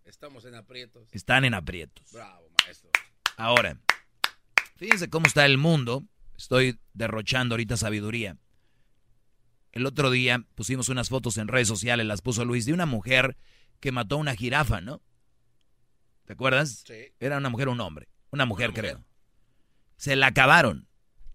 Estamos 0.04 0.44
en 0.44 0.54
aprietos. 0.54 1.08
Están 1.12 1.44
en 1.44 1.52
aprietos. 1.52 2.12
Bravo, 2.12 2.48
maestro. 2.62 2.90
Ahora, 3.36 3.78
fíjense 4.76 5.10
cómo 5.10 5.26
está 5.26 5.44
el 5.44 5.58
mundo. 5.58 6.04
Estoy 6.38 6.78
derrochando 6.92 7.54
ahorita 7.54 7.76
sabiduría. 7.76 8.38
El 9.74 9.86
otro 9.86 10.12
día 10.12 10.46
pusimos 10.54 10.88
unas 10.88 11.08
fotos 11.08 11.36
en 11.36 11.48
redes 11.48 11.66
sociales, 11.66 12.06
las 12.06 12.22
puso 12.22 12.44
Luis, 12.44 12.64
de 12.64 12.72
una 12.72 12.86
mujer 12.86 13.36
que 13.80 13.90
mató 13.90 14.14
a 14.14 14.18
una 14.18 14.36
jirafa, 14.36 14.80
¿no? 14.80 15.02
¿Te 16.26 16.34
acuerdas? 16.34 16.84
Sí. 16.86 17.12
Era 17.18 17.38
una 17.38 17.50
mujer 17.50 17.66
o 17.66 17.72
un 17.72 17.80
hombre. 17.80 18.08
Una 18.30 18.46
mujer, 18.46 18.72
creo. 18.72 19.04
Se 19.96 20.14
la 20.14 20.28
acabaron. 20.28 20.86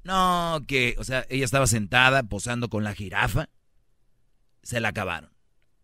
No, 0.05 0.61
que, 0.69 0.95
o 0.97 1.03
sea, 1.03 1.25
ella 1.29 1.43
estaba 1.43 1.67
sentada 1.67 2.23
posando 2.23 2.69
con 2.69 2.85
la 2.85 2.95
jirafa. 2.95 3.49
Se 4.63 4.79
la 4.79 4.87
acabaron. 4.89 5.33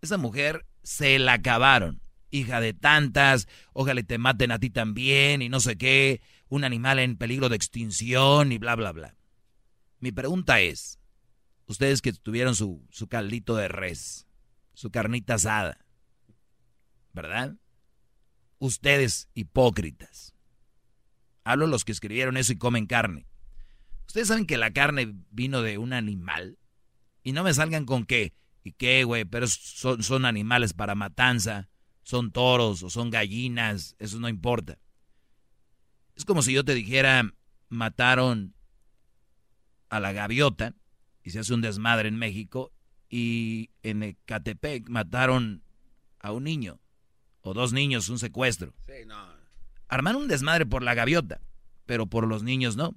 Esa 0.01 0.17
mujer 0.17 0.65
se 0.81 1.19
la 1.19 1.33
acabaron. 1.33 2.01
Hija 2.31 2.61
de 2.61 2.73
tantas, 2.73 3.49
ojalá 3.73 4.01
te 4.01 4.17
maten 4.17 4.53
a 4.53 4.59
ti 4.59 4.69
también 4.69 5.41
y 5.41 5.49
no 5.49 5.59
sé 5.59 5.77
qué. 5.77 6.21
Un 6.47 6.63
animal 6.63 6.99
en 6.99 7.17
peligro 7.17 7.49
de 7.49 7.57
extinción 7.57 8.53
y 8.53 8.59
bla, 8.59 8.75
bla, 8.75 8.93
bla. 8.93 9.15
Mi 9.99 10.13
pregunta 10.13 10.61
es, 10.61 10.99
Ustedes 11.67 12.01
que 12.01 12.13
tuvieron 12.13 12.55
su, 12.55 12.85
su 12.91 13.07
caldito 13.07 13.55
de 13.55 13.67
res, 13.67 14.27
su 14.73 14.91
carnita 14.91 15.35
asada, 15.35 15.85
¿verdad? 17.13 17.55
Ustedes 18.59 19.29
hipócritas. 19.33 20.35
Hablo 21.43 21.67
los 21.67 21.83
que 21.83 21.91
escribieron 21.91 22.37
eso 22.37 22.53
y 22.53 22.57
comen 22.57 22.85
carne. 22.85 23.27
Ustedes 24.07 24.27
saben 24.27 24.45
que 24.45 24.57
la 24.57 24.71
carne 24.73 25.15
vino 25.31 25.61
de 25.61 25.77
un 25.77 25.93
animal. 25.93 26.57
Y 27.23 27.31
no 27.31 27.43
me 27.43 27.53
salgan 27.53 27.85
con 27.85 28.05
qué. 28.05 28.33
¿Y 28.63 28.73
qué, 28.73 29.03
güey? 29.03 29.25
Pero 29.25 29.47
son, 29.47 30.03
son 30.03 30.25
animales 30.25 30.73
para 30.73 30.95
matanza. 30.95 31.69
Son 32.03 32.31
toros 32.31 32.83
o 32.83 32.89
son 32.89 33.09
gallinas. 33.09 33.95
Eso 33.99 34.19
no 34.19 34.29
importa. 34.29 34.79
Es 36.15 36.25
como 36.25 36.41
si 36.41 36.53
yo 36.53 36.63
te 36.63 36.73
dijera, 36.73 37.33
mataron 37.69 38.55
a 39.89 39.99
la 39.99 40.13
gaviota 40.13 40.75
y 41.25 41.31
se 41.31 41.39
hace 41.39 41.53
un 41.53 41.61
desmadre 41.61 42.07
en 42.07 42.17
México 42.17 42.71
y 43.09 43.71
en 43.81 44.03
Ecatepec 44.03 44.87
mataron 44.89 45.63
a 46.19 46.31
un 46.31 46.43
niño 46.43 46.79
o 47.41 47.53
dos 47.53 47.73
niños, 47.73 48.09
un 48.09 48.19
secuestro. 48.19 48.73
Sí, 48.85 49.05
no. 49.07 49.17
Armaron 49.87 50.23
un 50.23 50.27
desmadre 50.27 50.67
por 50.67 50.83
la 50.83 50.93
gaviota, 50.93 51.41
pero 51.87 52.05
por 52.05 52.27
los 52.27 52.43
niños 52.43 52.75
no. 52.75 52.95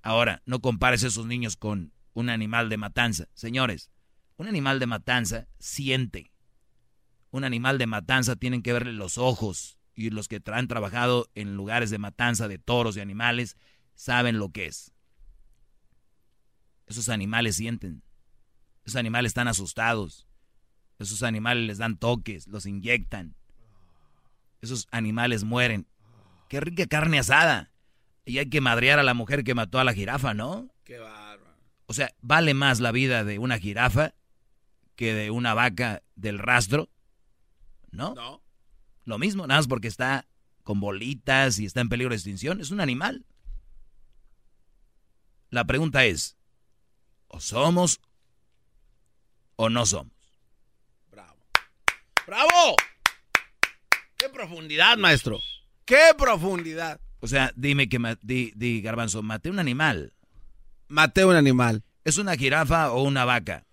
Ahora, 0.00 0.42
no 0.46 0.60
compares 0.60 1.02
esos 1.02 1.26
niños 1.26 1.56
con 1.56 1.92
un 2.12 2.30
animal 2.30 2.68
de 2.68 2.76
matanza. 2.76 3.26
Señores, 3.34 3.90
un 4.36 4.46
animal 4.46 4.78
de 4.78 4.86
matanza 4.86 5.48
siente. 5.58 6.30
Un 7.32 7.42
animal 7.42 7.78
de 7.78 7.86
matanza 7.86 8.36
tienen 8.36 8.62
que 8.62 8.72
verle 8.72 8.92
los 8.92 9.18
ojos 9.18 9.76
y 9.96 10.10
los 10.10 10.28
que 10.28 10.40
han 10.46 10.68
trabajado 10.68 11.28
en 11.34 11.56
lugares 11.56 11.90
de 11.90 11.98
matanza 11.98 12.46
de 12.46 12.58
toros 12.58 12.96
y 12.96 13.00
animales 13.00 13.56
saben 13.96 14.38
lo 14.38 14.50
que 14.50 14.66
es. 14.66 14.93
Esos 16.94 17.08
animales 17.08 17.56
sienten. 17.56 18.04
Esos 18.84 18.94
animales 18.94 19.30
están 19.30 19.48
asustados. 19.48 20.28
Esos 21.00 21.24
animales 21.24 21.66
les 21.66 21.78
dan 21.78 21.96
toques, 21.96 22.46
los 22.46 22.66
inyectan. 22.66 23.34
Esos 24.62 24.86
animales 24.92 25.42
mueren. 25.42 25.88
Qué 26.48 26.60
rica 26.60 26.86
carne 26.86 27.18
asada. 27.18 27.72
Y 28.24 28.38
hay 28.38 28.48
que 28.48 28.60
madrear 28.60 29.00
a 29.00 29.02
la 29.02 29.12
mujer 29.12 29.42
que 29.42 29.56
mató 29.56 29.80
a 29.80 29.84
la 29.84 29.92
jirafa, 29.92 30.34
¿no? 30.34 30.70
Qué 30.84 31.00
bárbaro. 31.00 31.56
O 31.86 31.94
sea, 31.94 32.14
vale 32.20 32.54
más 32.54 32.78
la 32.78 32.92
vida 32.92 33.24
de 33.24 33.40
una 33.40 33.58
jirafa 33.58 34.14
que 34.94 35.14
de 35.14 35.32
una 35.32 35.52
vaca 35.52 36.04
del 36.14 36.38
rastro. 36.38 36.90
¿No? 37.90 38.14
No. 38.14 38.40
Lo 39.04 39.18
mismo, 39.18 39.48
nada 39.48 39.58
más 39.58 39.66
porque 39.66 39.88
está 39.88 40.28
con 40.62 40.78
bolitas 40.78 41.58
y 41.58 41.66
está 41.66 41.80
en 41.80 41.88
peligro 41.88 42.10
de 42.10 42.18
extinción. 42.18 42.60
Es 42.60 42.70
un 42.70 42.80
animal. 42.80 43.26
La 45.50 45.64
pregunta 45.64 46.04
es, 46.04 46.36
O 47.34 47.40
somos 47.40 48.00
o 49.56 49.68
no 49.68 49.84
somos. 49.86 50.12
Bravo. 51.10 51.42
¡Bravo! 52.28 52.76
¡Qué 54.16 54.28
profundidad, 54.28 54.96
maestro! 54.98 55.40
¡Qué 55.84 56.12
profundidad! 56.16 57.00
O 57.18 57.26
sea, 57.26 57.52
dime 57.56 57.88
que, 57.88 57.98
di, 58.22 58.52
di, 58.54 58.80
Garbanzo, 58.80 59.20
maté 59.22 59.50
un 59.50 59.58
animal. 59.58 60.12
Maté 60.86 61.24
un 61.24 61.34
animal. 61.34 61.82
¿Es 62.04 62.18
una 62.18 62.36
jirafa 62.36 62.92
o 62.92 63.02
una 63.02 63.24
vaca? 63.24 63.66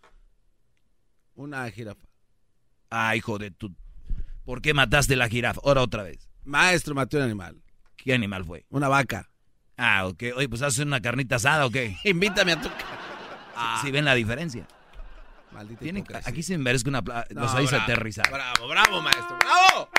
Una 1.36 1.70
jirafa. 1.70 2.08
Ah, 2.90 3.16
hijo 3.16 3.38
de 3.38 3.52
tu... 3.52 3.76
¿Por 4.44 4.64
qué 4.64 4.74
mataste 4.74 5.16
la 5.16 5.30
jirafa? 5.30 5.62
Ahora 5.64 5.84
otra 5.84 6.02
vez. 6.02 6.32
Maestro, 6.46 6.96
maté 6.96 7.18
un 7.18 7.24
animal. 7.24 7.62
¿Qué 7.96 8.16
animal 8.16 8.44
fue? 8.44 8.66
Una 8.70 8.88
vaca. 8.88 9.30
Ah, 9.78 10.08
ok. 10.08 10.24
Oye, 10.36 10.50
pues 10.50 10.64
haces 10.64 10.84
una 10.84 11.00
carnita 11.00 11.36
asada, 11.36 11.68
¿o 11.68 11.70
qué? 11.70 11.96
Invítame 12.06 12.54
a 12.54 12.62
tu 12.62 12.70
¿Sí 13.82 13.92
ven 13.92 14.06
la 14.06 14.14
diferencia? 14.16 14.66
Maldita 15.52 15.82
Tienen- 15.82 16.04
hipocresía. 16.04 16.30
aquí 16.32 16.44
se 16.44 16.58
merezca 16.58 16.90
una... 16.90 17.02
pla- 17.02 17.26
No, 17.32 17.42
los 17.42 17.54
vais 17.54 17.68
a 17.74 17.78
bravo, 17.78 17.84
aterrizar. 17.84 18.32
Bravo, 18.32 18.68
bravo, 18.68 19.02
maestro. 19.02 19.38
¡Bravo! 19.40 19.90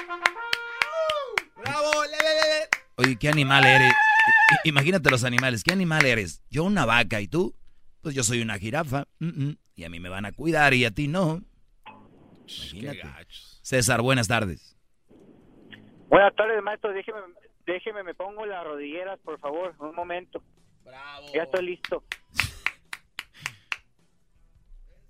¡Bravo! 1.57 1.91
Le, 2.05 2.11
le, 2.11 2.17
le, 2.17 2.59
le. 2.61 2.69
Oye, 2.97 3.17
¿qué 3.19 3.29
animal 3.29 3.65
eres? 3.67 3.93
Imagínate 4.65 5.11
los 5.11 5.25
animales. 5.25 5.63
¿Qué 5.65 5.73
animal 5.73 6.05
eres? 6.07 6.43
Yo 6.51 6.65
una 6.65 6.85
vaca 6.87 7.21
y 7.21 7.29
tú, 7.29 7.55
pues 8.01 8.15
yo 8.15 8.23
soy 8.25 8.41
una 8.43 8.59
jirafa. 8.59 9.05
Mm, 9.19 9.45
mm. 9.49 9.57
Y 9.75 9.85
a 9.85 9.89
mí 9.91 10.01
me 10.01 10.09
van 10.09 10.25
a 10.27 10.33
cuidar 10.33 10.75
y 10.75 10.85
a 10.85 10.91
ti 10.91 11.09
no. 11.09 11.43
Imagínate. 12.47 13.03
César, 13.63 14.01
buenas 14.03 14.29
tardes. 14.29 14.77
Buenas 16.09 16.35
tardes, 16.37 16.63
maestro. 16.63 16.93
Déjeme, 16.93 17.19
déjeme, 17.67 18.03
me 18.03 18.15
pongo 18.15 18.45
las 18.47 18.65
rodilleras, 18.65 19.19
por 19.21 19.39
favor, 19.39 19.75
un 19.79 19.95
momento. 19.95 20.43
Bravo. 20.85 21.27
Ya 21.35 21.43
estoy 21.45 21.67
listo. 21.67 22.05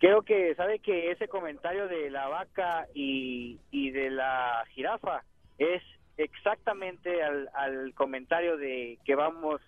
Creo 0.02 0.22
que, 0.22 0.52
¿sabe 0.56 0.80
que 0.80 1.12
ese 1.12 1.28
comentario 1.28 1.86
de 1.86 2.10
la 2.10 2.26
vaca 2.26 2.88
y, 2.92 3.60
y 3.70 3.92
de 3.92 4.10
la 4.10 4.64
jirafa 4.74 5.22
es 5.58 5.80
exactamente 6.16 7.22
al, 7.22 7.48
al 7.54 7.94
comentario 7.94 8.56
de 8.56 8.98
que 9.04 9.14
vamos, 9.14 9.60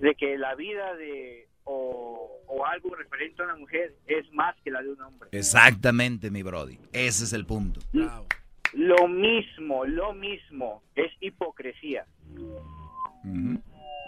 de 0.00 0.14
que 0.14 0.38
la 0.38 0.54
vida 0.54 0.94
de 0.94 1.48
o, 1.64 2.30
o 2.46 2.64
algo 2.64 2.94
referente 2.94 3.42
a 3.42 3.44
una 3.44 3.56
mujer 3.56 3.94
es 4.06 4.24
más 4.32 4.56
que 4.64 4.70
la 4.70 4.80
de 4.80 4.88
un 4.88 5.02
hombre? 5.02 5.28
Exactamente, 5.32 6.30
mi 6.30 6.42
Brody. 6.42 6.78
Ese 6.94 7.24
es 7.24 7.34
el 7.34 7.44
punto. 7.44 7.80
Bravo. 7.92 8.24
Lo 8.72 9.06
mismo, 9.06 9.84
lo 9.84 10.14
mismo, 10.14 10.82
es 10.94 11.12
hipocresía. 11.20 12.06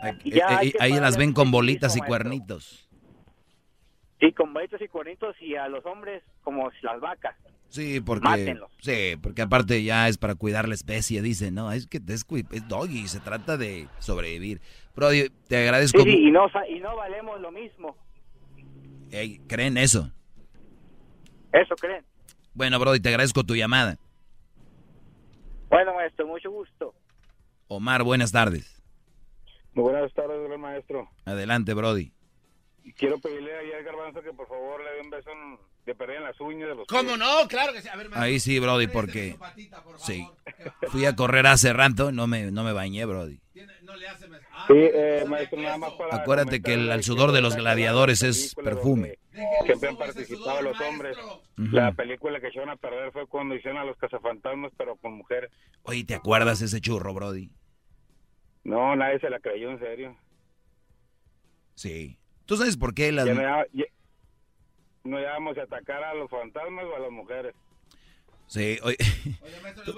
Hay 0.01 0.73
ahí- 0.81 0.93
las 0.99 1.19
ven 1.19 1.35
con 1.35 1.51
bolitas 1.51 1.97
y 1.97 2.01
maestro. 2.01 2.07
cuernitos. 2.09 2.84
Sí, 4.25 4.33
con 4.33 4.55
bolitos 4.55 4.81
y 4.81 4.89
cuernitos 4.89 5.37
y 5.41 5.55
a 5.57 5.69
los 5.69 5.85
hombres 5.85 6.23
como 6.43 6.71
las 6.83 7.01
vacas. 7.01 7.37
Sí, 7.69 8.01
porque 8.01 8.29
Mátenlos. 8.29 8.71
sí, 8.81 9.17
porque 9.21 9.43
aparte 9.43 9.83
ya 9.83 10.09
es 10.09 10.17
para 10.17 10.35
cuidar 10.35 10.69
la 10.69 10.75
especie, 10.75 11.21
dicen, 11.21 11.55
no, 11.55 11.73
es 11.73 11.87
que 11.87 11.99
es, 11.99 12.25
es 12.53 12.69
doggy, 12.69 13.09
se 13.09 13.21
trata 13.21 13.57
de 13.57 13.89
sobrevivir. 13.99 14.61
Brody, 14.95 15.29
te 15.49 15.57
agradezco. 15.59 16.03
Sí, 16.03 16.11
sí, 16.11 16.29
y 16.29 16.31
no, 16.31 16.47
y 16.69 16.81
no 16.81 16.97
valemos 16.97 17.41
lo 17.41 17.51
mismo. 17.51 17.97
Ey, 19.11 19.41
¿Creen 19.49 19.77
eso? 19.77 20.11
Eso 21.53 21.75
creen. 21.77 22.05
Bueno, 22.55 22.79
Brody, 22.79 23.01
te 23.01 23.09
agradezco 23.09 23.43
tu 23.45 23.57
llamada. 23.57 23.99
Bueno, 25.69 25.95
maestro, 25.95 26.27
mucho 26.27 26.51
gusto. 26.51 26.95
Omar, 27.67 28.05
buenas 28.05 28.31
tardes. 28.31 28.81
Muy 29.75 29.83
buenas 29.91 30.13
tardes, 30.15 30.59
maestro. 30.59 31.11
Adelante, 31.25 31.75
Brody. 31.75 32.13
Quiero 32.97 33.19
pedirle 33.19 33.57
ahí 33.57 33.73
al 33.73 33.83
garbanzo 33.83 34.21
que 34.23 34.33
por 34.33 34.47
favor 34.47 34.83
le 34.85 34.91
dé 34.93 35.01
un 35.01 35.11
beso 35.11 35.31
en- 35.31 35.59
de 35.87 35.95
perder 35.95 36.17
en 36.19 36.25
las 36.25 36.41
uñas 36.41 36.69
de 36.69 36.75
los 36.75 36.87
¿Cómo 36.87 37.03
pies. 37.11 37.19
no? 37.19 37.49
Claro 37.49 37.73
que 37.73 37.83
sí. 37.83 37.89
A 37.89 37.97
ver. 37.97 38.09
Ahí 38.15 38.39
sí, 38.41 38.59
Brody, 38.59 38.87
porque 38.87 39.37
sí. 39.99 40.27
Fui 40.89 41.05
a 41.07 41.15
correr 41.17 41.47
hace 41.47 41.73
rato, 41.73 42.13
no 42.13 42.27
me 42.27 42.51
no 42.51 42.63
me 42.65 42.73
bañé, 42.73 43.05
Brody. 43.07 43.41
No 43.83 43.97
le 43.97 44.09
hace. 44.09 44.27
Ah, 44.51 44.65
Sí, 44.67 44.75
eh, 44.77 45.25
maestro, 45.29 45.61
nada 45.61 45.77
más 45.79 45.93
para 45.93 46.17
Acuérdate 46.17 46.63
que 46.63 46.75
el, 46.75 46.91
el 46.91 47.03
sudor 47.03 47.33
de 47.33 47.41
los 47.43 47.55
gladiadores 47.57 48.23
es 48.23 48.55
perfume. 48.55 49.19
Siempre 49.65 49.89
han 49.91 49.97
participado 49.99 50.63
los 50.63 50.81
hombres. 50.81 51.17
Ujú. 51.19 51.69
La 51.71 51.93
película 51.93 52.41
que 52.41 52.49
echaron 52.49 52.71
a 52.71 52.77
perder 52.77 53.13
fue 53.13 53.27
cuando 53.27 53.55
hicieron 53.55 53.79
a 53.81 53.85
los 53.85 53.97
cazafantasmas, 53.99 54.73
pero 54.77 54.97
con 54.97 55.15
mujeres. 55.19 55.51
Oye, 55.83 56.05
¿te 56.05 56.15
acuerdas 56.15 56.61
ese 56.63 56.81
churro, 56.81 57.13
Brody? 57.15 57.51
No, 58.65 58.95
nadie 58.97 59.19
se 59.21 59.29
la 59.31 59.39
creyó 59.41 59.71
en 59.71 59.79
serio. 59.79 60.17
Sí. 61.75 62.19
¿Tú 62.47 62.57
sabes 62.57 62.77
por 62.77 62.95
qué 62.95 63.11
las 63.13 63.27
Ya 63.27 63.35
no, 63.35 63.43
ya- 63.43 63.67
ya- 63.73 63.85
no 65.05 65.19
llamamos 65.19 65.57
a 65.59 65.63
atacar 65.63 66.03
a 66.03 66.15
los 66.15 66.31
fantasmas 66.31 66.85
o 66.85 66.97
a 66.97 66.99
las 67.01 67.11
mujeres. 67.11 67.55
Sí, 68.47 68.79
oye. 68.83 68.97
Tú- 69.85 69.97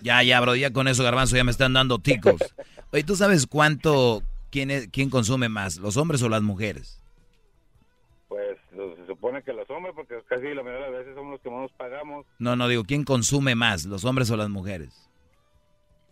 Ya, 0.00 0.22
ya, 0.22 0.40
bro, 0.40 0.54
ya 0.56 0.72
con 0.72 0.88
eso, 0.88 1.02
garbanzo, 1.02 1.36
ya 1.36 1.44
me 1.44 1.50
están 1.50 1.72
dando 1.74 1.98
ticos. 1.98 2.54
Oye, 2.92 3.04
¿tú 3.04 3.14
sabes 3.16 3.46
cuánto, 3.46 4.22
quién, 4.50 4.70
es- 4.70 4.88
quién 4.88 5.10
consume 5.10 5.48
más, 5.48 5.76
los 5.76 5.96
hombres 5.96 6.22
o 6.22 6.28
las 6.28 6.42
mujeres? 6.42 6.98
Pues 8.28 8.56
se 8.70 9.06
supone 9.06 9.42
que 9.42 9.52
los 9.52 9.68
hombres, 9.68 9.94
porque 9.94 10.14
casi 10.26 10.54
la 10.54 10.62
mayoría 10.62 10.86
de 10.86 10.92
las 10.92 11.00
veces 11.00 11.14
somos 11.14 11.32
los 11.32 11.40
que 11.42 11.50
más 11.50 11.60
nos 11.62 11.72
pagamos, 11.72 12.26
No, 12.38 12.56
no, 12.56 12.66
digo, 12.68 12.84
¿quién 12.84 13.04
consume 13.04 13.54
más, 13.54 13.84
los 13.84 14.04
hombres 14.06 14.30
o 14.30 14.36
las 14.36 14.48
mujeres? 14.48 15.08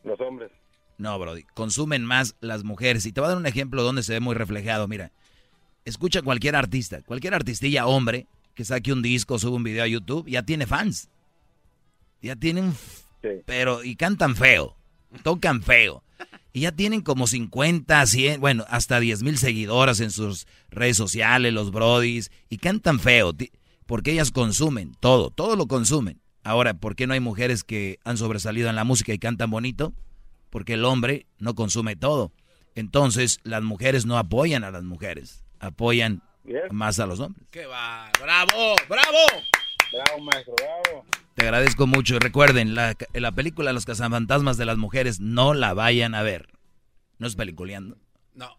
los 0.04 0.18
hombres. 0.20 0.50
No, 0.98 1.18
Brody, 1.18 1.44
consumen 1.54 2.04
más 2.04 2.36
las 2.40 2.62
mujeres. 2.64 3.06
Y 3.06 3.12
te 3.12 3.20
voy 3.20 3.26
a 3.26 3.30
dar 3.30 3.38
un 3.38 3.46
ejemplo 3.46 3.82
donde 3.82 4.02
se 4.02 4.12
ve 4.14 4.20
muy 4.20 4.34
reflejado. 4.34 4.86
Mira, 4.88 5.12
escucha 5.84 6.22
cualquier 6.22 6.56
artista, 6.56 7.02
cualquier 7.02 7.34
artistilla 7.34 7.86
hombre 7.86 8.26
que 8.54 8.64
saque 8.64 8.92
un 8.92 9.02
disco, 9.02 9.38
sube 9.38 9.56
un 9.56 9.62
video 9.62 9.84
a 9.84 9.88
YouTube, 9.88 10.28
ya 10.28 10.42
tiene 10.42 10.66
fans. 10.66 11.08
Ya 12.22 12.36
tienen, 12.36 12.74
pero, 13.46 13.82
y 13.82 13.96
cantan 13.96 14.36
feo, 14.36 14.76
tocan 15.22 15.62
feo. 15.62 16.02
Y 16.52 16.60
ya 16.62 16.72
tienen 16.72 17.00
como 17.00 17.26
50, 17.26 18.04
100, 18.04 18.40
bueno, 18.40 18.64
hasta 18.68 19.00
10 19.00 19.22
mil 19.22 19.38
seguidoras 19.38 20.00
en 20.00 20.10
sus 20.10 20.46
redes 20.68 20.96
sociales, 20.96 21.52
los 21.52 21.70
brodis, 21.70 22.30
y 22.48 22.58
cantan 22.58 22.98
feo, 22.98 23.32
porque 23.86 24.12
ellas 24.12 24.30
consumen 24.30 24.94
todo, 25.00 25.30
todo 25.30 25.56
lo 25.56 25.66
consumen. 25.66 26.20
Ahora, 26.42 26.74
¿por 26.74 26.96
qué 26.96 27.06
no 27.06 27.14
hay 27.14 27.20
mujeres 27.20 27.64
que 27.64 27.98
han 28.04 28.16
sobresalido 28.16 28.68
en 28.68 28.76
la 28.76 28.84
música 28.84 29.12
y 29.12 29.18
cantan 29.18 29.50
bonito? 29.50 29.94
Porque 30.50 30.74
el 30.74 30.84
hombre 30.84 31.26
no 31.38 31.54
consume 31.54 31.96
todo. 31.96 32.32
Entonces, 32.74 33.38
las 33.44 33.62
mujeres 33.62 34.06
no 34.06 34.18
apoyan 34.18 34.64
a 34.64 34.70
las 34.70 34.82
mujeres, 34.82 35.44
apoyan 35.60 36.22
más 36.70 36.98
a 36.98 37.06
los 37.06 37.20
hombres. 37.20 37.46
¡Qué 37.50 37.66
va! 37.66 38.10
¡Bravo! 38.20 38.74
¡Bravo! 38.88 39.18
Bravo, 39.92 40.22
maestro, 40.22 40.54
bravo. 40.56 41.04
Te 41.34 41.42
agradezco 41.44 41.86
mucho 41.86 42.16
y 42.16 42.18
recuerden, 42.18 42.74
la, 42.74 42.96
la 43.12 43.32
película 43.32 43.72
Los 43.72 43.84
cazafantasmas 43.86 44.56
de 44.56 44.64
las 44.64 44.76
mujeres 44.78 45.20
no 45.20 45.54
la 45.54 45.74
vayan 45.74 46.14
a 46.14 46.22
ver. 46.22 46.48
No 47.18 47.26
es 47.26 47.36
peliculeando. 47.36 47.98
No. 48.34 48.58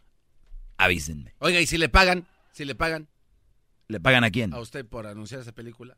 Avísenme. 0.77 1.33
Oiga, 1.39 1.59
¿y 1.59 1.67
si 1.67 1.77
le 1.77 1.89
pagan? 1.89 2.27
Si 2.53 2.65
le 2.65 2.75
pagan 2.75 3.07
¿Le 3.87 3.99
pagan 3.99 4.23
a 4.23 4.31
quién? 4.31 4.53
a 4.53 4.59
usted 4.59 4.85
por 4.85 5.05
anunciar 5.07 5.41
esa 5.41 5.51
película 5.51 5.97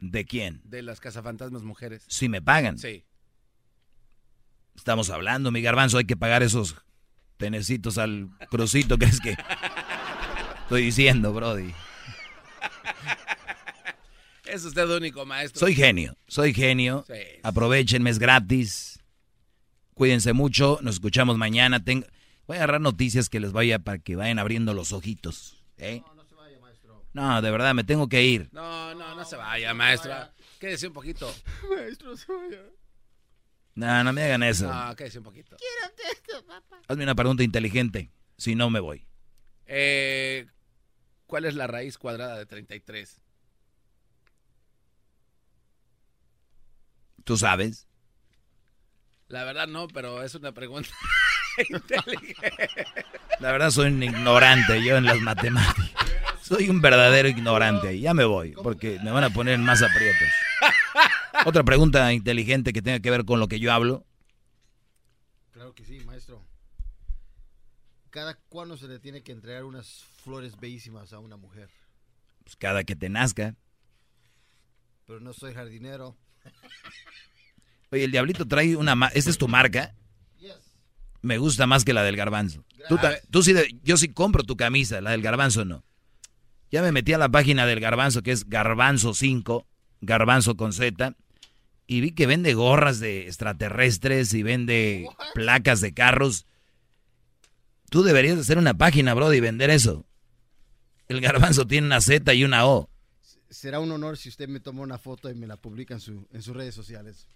¿De 0.00 0.24
quién? 0.24 0.60
de 0.64 0.82
las 0.82 1.00
cazafantasmas 1.00 1.62
mujeres. 1.62 2.04
Si 2.08 2.28
me 2.28 2.40
pagan. 2.42 2.78
Sí. 2.78 3.04
Estamos 4.76 5.08
hablando, 5.10 5.50
mi 5.50 5.62
garbanzo, 5.62 5.98
hay 5.98 6.04
que 6.04 6.16
pagar 6.16 6.42
esos 6.42 6.76
tenecitos 7.36 7.96
al 7.98 8.28
crucito, 8.50 8.98
¿crees 8.98 9.20
que? 9.20 9.36
Estoy 10.64 10.82
diciendo, 10.82 11.32
Brody. 11.32 11.74
Es 14.46 14.64
usted 14.64 14.88
único, 14.88 15.26
maestro. 15.26 15.60
Soy 15.60 15.74
genio, 15.74 16.16
soy 16.26 16.54
genio. 16.54 17.04
Sí. 17.06 17.20
Aprovechenme, 17.42 18.08
es 18.08 18.18
gratis. 18.18 18.98
Cuídense 19.92 20.32
mucho, 20.32 20.78
nos 20.80 20.94
escuchamos 20.96 21.36
mañana. 21.36 21.84
Tengo... 21.84 22.06
Voy 22.46 22.56
a 22.56 22.60
agarrar 22.60 22.80
noticias 22.80 23.28
que 23.28 23.40
les 23.40 23.52
vaya 23.52 23.78
para 23.78 23.98
que 23.98 24.16
vayan 24.16 24.38
abriendo 24.38 24.72
los 24.72 24.92
ojitos. 24.92 25.62
¿eh? 25.76 26.02
No, 27.12 27.42
de 27.42 27.50
verdad, 27.50 27.74
me 27.74 27.84
tengo 27.84 28.08
que 28.08 28.24
ir. 28.24 28.48
No, 28.52 28.94
no, 28.94 29.14
no 29.14 29.24
se 29.24 29.36
vaya, 29.36 29.74
maestro. 29.74 30.14
Quédese 30.58 30.86
un 30.86 30.94
poquito. 30.94 31.32
Maestro, 31.76 32.16
se 32.16 32.32
vaya. 32.32 32.62
No, 33.74 34.02
no 34.02 34.12
me 34.14 34.22
hagan 34.22 34.42
eso. 34.42 34.72
No, 34.72 34.96
quédese 34.96 35.18
un 35.18 35.24
poquito. 35.24 35.56
Hazme 36.88 37.04
una 37.04 37.14
pregunta 37.14 37.42
inteligente. 37.42 38.10
Si 38.38 38.54
no, 38.54 38.70
me 38.70 38.80
voy. 38.80 39.06
Eh, 39.66 40.46
¿Cuál 41.34 41.46
es 41.46 41.56
la 41.56 41.66
raíz 41.66 41.98
cuadrada 41.98 42.38
de 42.38 42.46
33? 42.46 43.20
¿Tú 47.24 47.36
sabes? 47.36 47.88
La 49.26 49.42
verdad 49.42 49.66
no, 49.66 49.88
pero 49.88 50.22
es 50.22 50.36
una 50.36 50.52
pregunta 50.52 50.90
inteligente. 51.68 52.86
La 53.40 53.50
verdad 53.50 53.72
soy 53.72 53.88
un 53.88 54.00
ignorante 54.00 54.80
yo 54.84 54.96
en 54.96 55.06
las 55.06 55.18
matemáticas. 55.18 55.90
Soy 56.40 56.70
un 56.70 56.80
verdadero 56.80 57.28
ignorante. 57.28 57.98
Ya 57.98 58.14
me 58.14 58.24
voy, 58.24 58.52
porque 58.52 59.00
me 59.02 59.10
van 59.10 59.24
a 59.24 59.30
poner 59.30 59.54
en 59.54 59.64
más 59.64 59.82
aprietos. 59.82 60.28
Otra 61.46 61.64
pregunta 61.64 62.12
inteligente 62.12 62.72
que 62.72 62.80
tenga 62.80 63.00
que 63.00 63.10
ver 63.10 63.24
con 63.24 63.40
lo 63.40 63.48
que 63.48 63.58
yo 63.58 63.72
hablo. 63.72 64.06
Claro 65.50 65.74
que 65.74 65.84
sí, 65.84 65.98
maestro. 66.06 66.44
¿Cada 68.14 68.38
cuándo 68.48 68.76
se 68.76 68.86
le 68.86 69.00
tiene 69.00 69.24
que 69.24 69.32
entregar 69.32 69.64
unas 69.64 70.04
flores 70.22 70.60
bellísimas 70.60 71.12
a 71.12 71.18
una 71.18 71.36
mujer? 71.36 71.68
Pues 72.44 72.54
cada 72.54 72.84
que 72.84 72.94
te 72.94 73.08
nazca. 73.08 73.56
Pero 75.04 75.18
no 75.18 75.32
soy 75.32 75.52
jardinero. 75.52 76.16
Oye, 77.90 78.04
el 78.04 78.12
diablito 78.12 78.46
trae 78.46 78.76
una... 78.76 78.94
¿Esta 79.14 79.30
es 79.30 79.36
tu 79.36 79.48
marca? 79.48 79.96
Me 81.22 81.38
gusta 81.38 81.66
más 81.66 81.84
que 81.84 81.92
la 81.92 82.04
del 82.04 82.14
garbanzo. 82.14 82.64
Tú, 82.88 82.98
tú 83.30 83.42
sí, 83.42 83.52
yo 83.82 83.96
sí 83.96 84.10
compro 84.10 84.44
tu 84.44 84.56
camisa, 84.56 85.00
la 85.00 85.10
del 85.10 85.22
garbanzo 85.22 85.64
no. 85.64 85.82
Ya 86.70 86.82
me 86.82 86.92
metí 86.92 87.14
a 87.14 87.18
la 87.18 87.30
página 87.30 87.66
del 87.66 87.80
garbanzo, 87.80 88.22
que 88.22 88.30
es 88.30 88.48
garbanzo 88.48 89.14
5, 89.14 89.66
garbanzo 90.02 90.56
con 90.56 90.72
Z, 90.72 91.16
y 91.88 92.00
vi 92.00 92.12
que 92.12 92.28
vende 92.28 92.54
gorras 92.54 93.00
de 93.00 93.26
extraterrestres 93.26 94.34
y 94.34 94.44
vende 94.44 95.08
placas 95.34 95.80
de 95.80 95.94
carros. 95.94 96.46
Tú 97.94 98.02
deberías 98.02 98.36
hacer 98.40 98.58
una 98.58 98.74
página, 98.74 99.14
bro, 99.14 99.32
y 99.32 99.38
vender 99.38 99.70
eso. 99.70 100.04
El 101.06 101.20
garbanzo 101.20 101.64
tiene 101.64 101.86
una 101.86 102.00
Z 102.00 102.34
y 102.34 102.42
una 102.42 102.66
O. 102.66 102.90
Será 103.48 103.78
un 103.78 103.92
honor 103.92 104.16
si 104.16 104.28
usted 104.28 104.48
me 104.48 104.58
toma 104.58 104.82
una 104.82 104.98
foto 104.98 105.30
y 105.30 105.34
me 105.36 105.46
la 105.46 105.56
publica 105.56 105.94
en, 105.94 106.00
su, 106.00 106.26
en 106.32 106.42
sus 106.42 106.56
redes 106.56 106.74
sociales. 106.74 107.28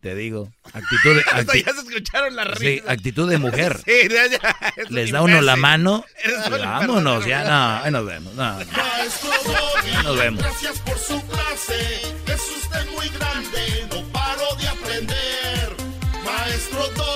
Te 0.00 0.14
digo, 0.14 0.50
actitud 0.72 1.16
de, 1.16 1.62
ya 1.62 1.74
se 1.74 1.80
escucharon 1.80 2.34
las 2.34 2.58
Sí, 2.58 2.80
actitud 2.86 3.28
de 3.28 3.36
mujer. 3.36 3.76
sí, 3.84 4.08
ya, 4.10 4.26
ya, 4.26 4.56
Les 4.88 5.10
da 5.10 5.20
uno 5.20 5.42
la 5.42 5.56
mano 5.56 6.02
y 6.24 6.50
vámonos, 6.60 7.26
ya 7.26 7.44
no, 7.44 7.84
ahí 7.84 7.92
nos 7.92 8.06
vemos. 8.06 8.34
No, 8.36 8.58
no. 8.58 10.02
nos 10.02 10.18
vemos. 10.18 10.40
Gracias 10.42 10.78
por 10.78 10.98
su 10.98 11.20
clase, 11.26 12.00
es 12.26 12.40
usted 12.56 12.90
muy 12.92 13.08
grande, 13.10 13.86
no 13.90 14.02
paro 14.12 14.56
de 14.58 14.66
aprender. 14.66 15.76
Maestro 16.24 17.15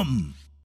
dumb. 0.01 0.40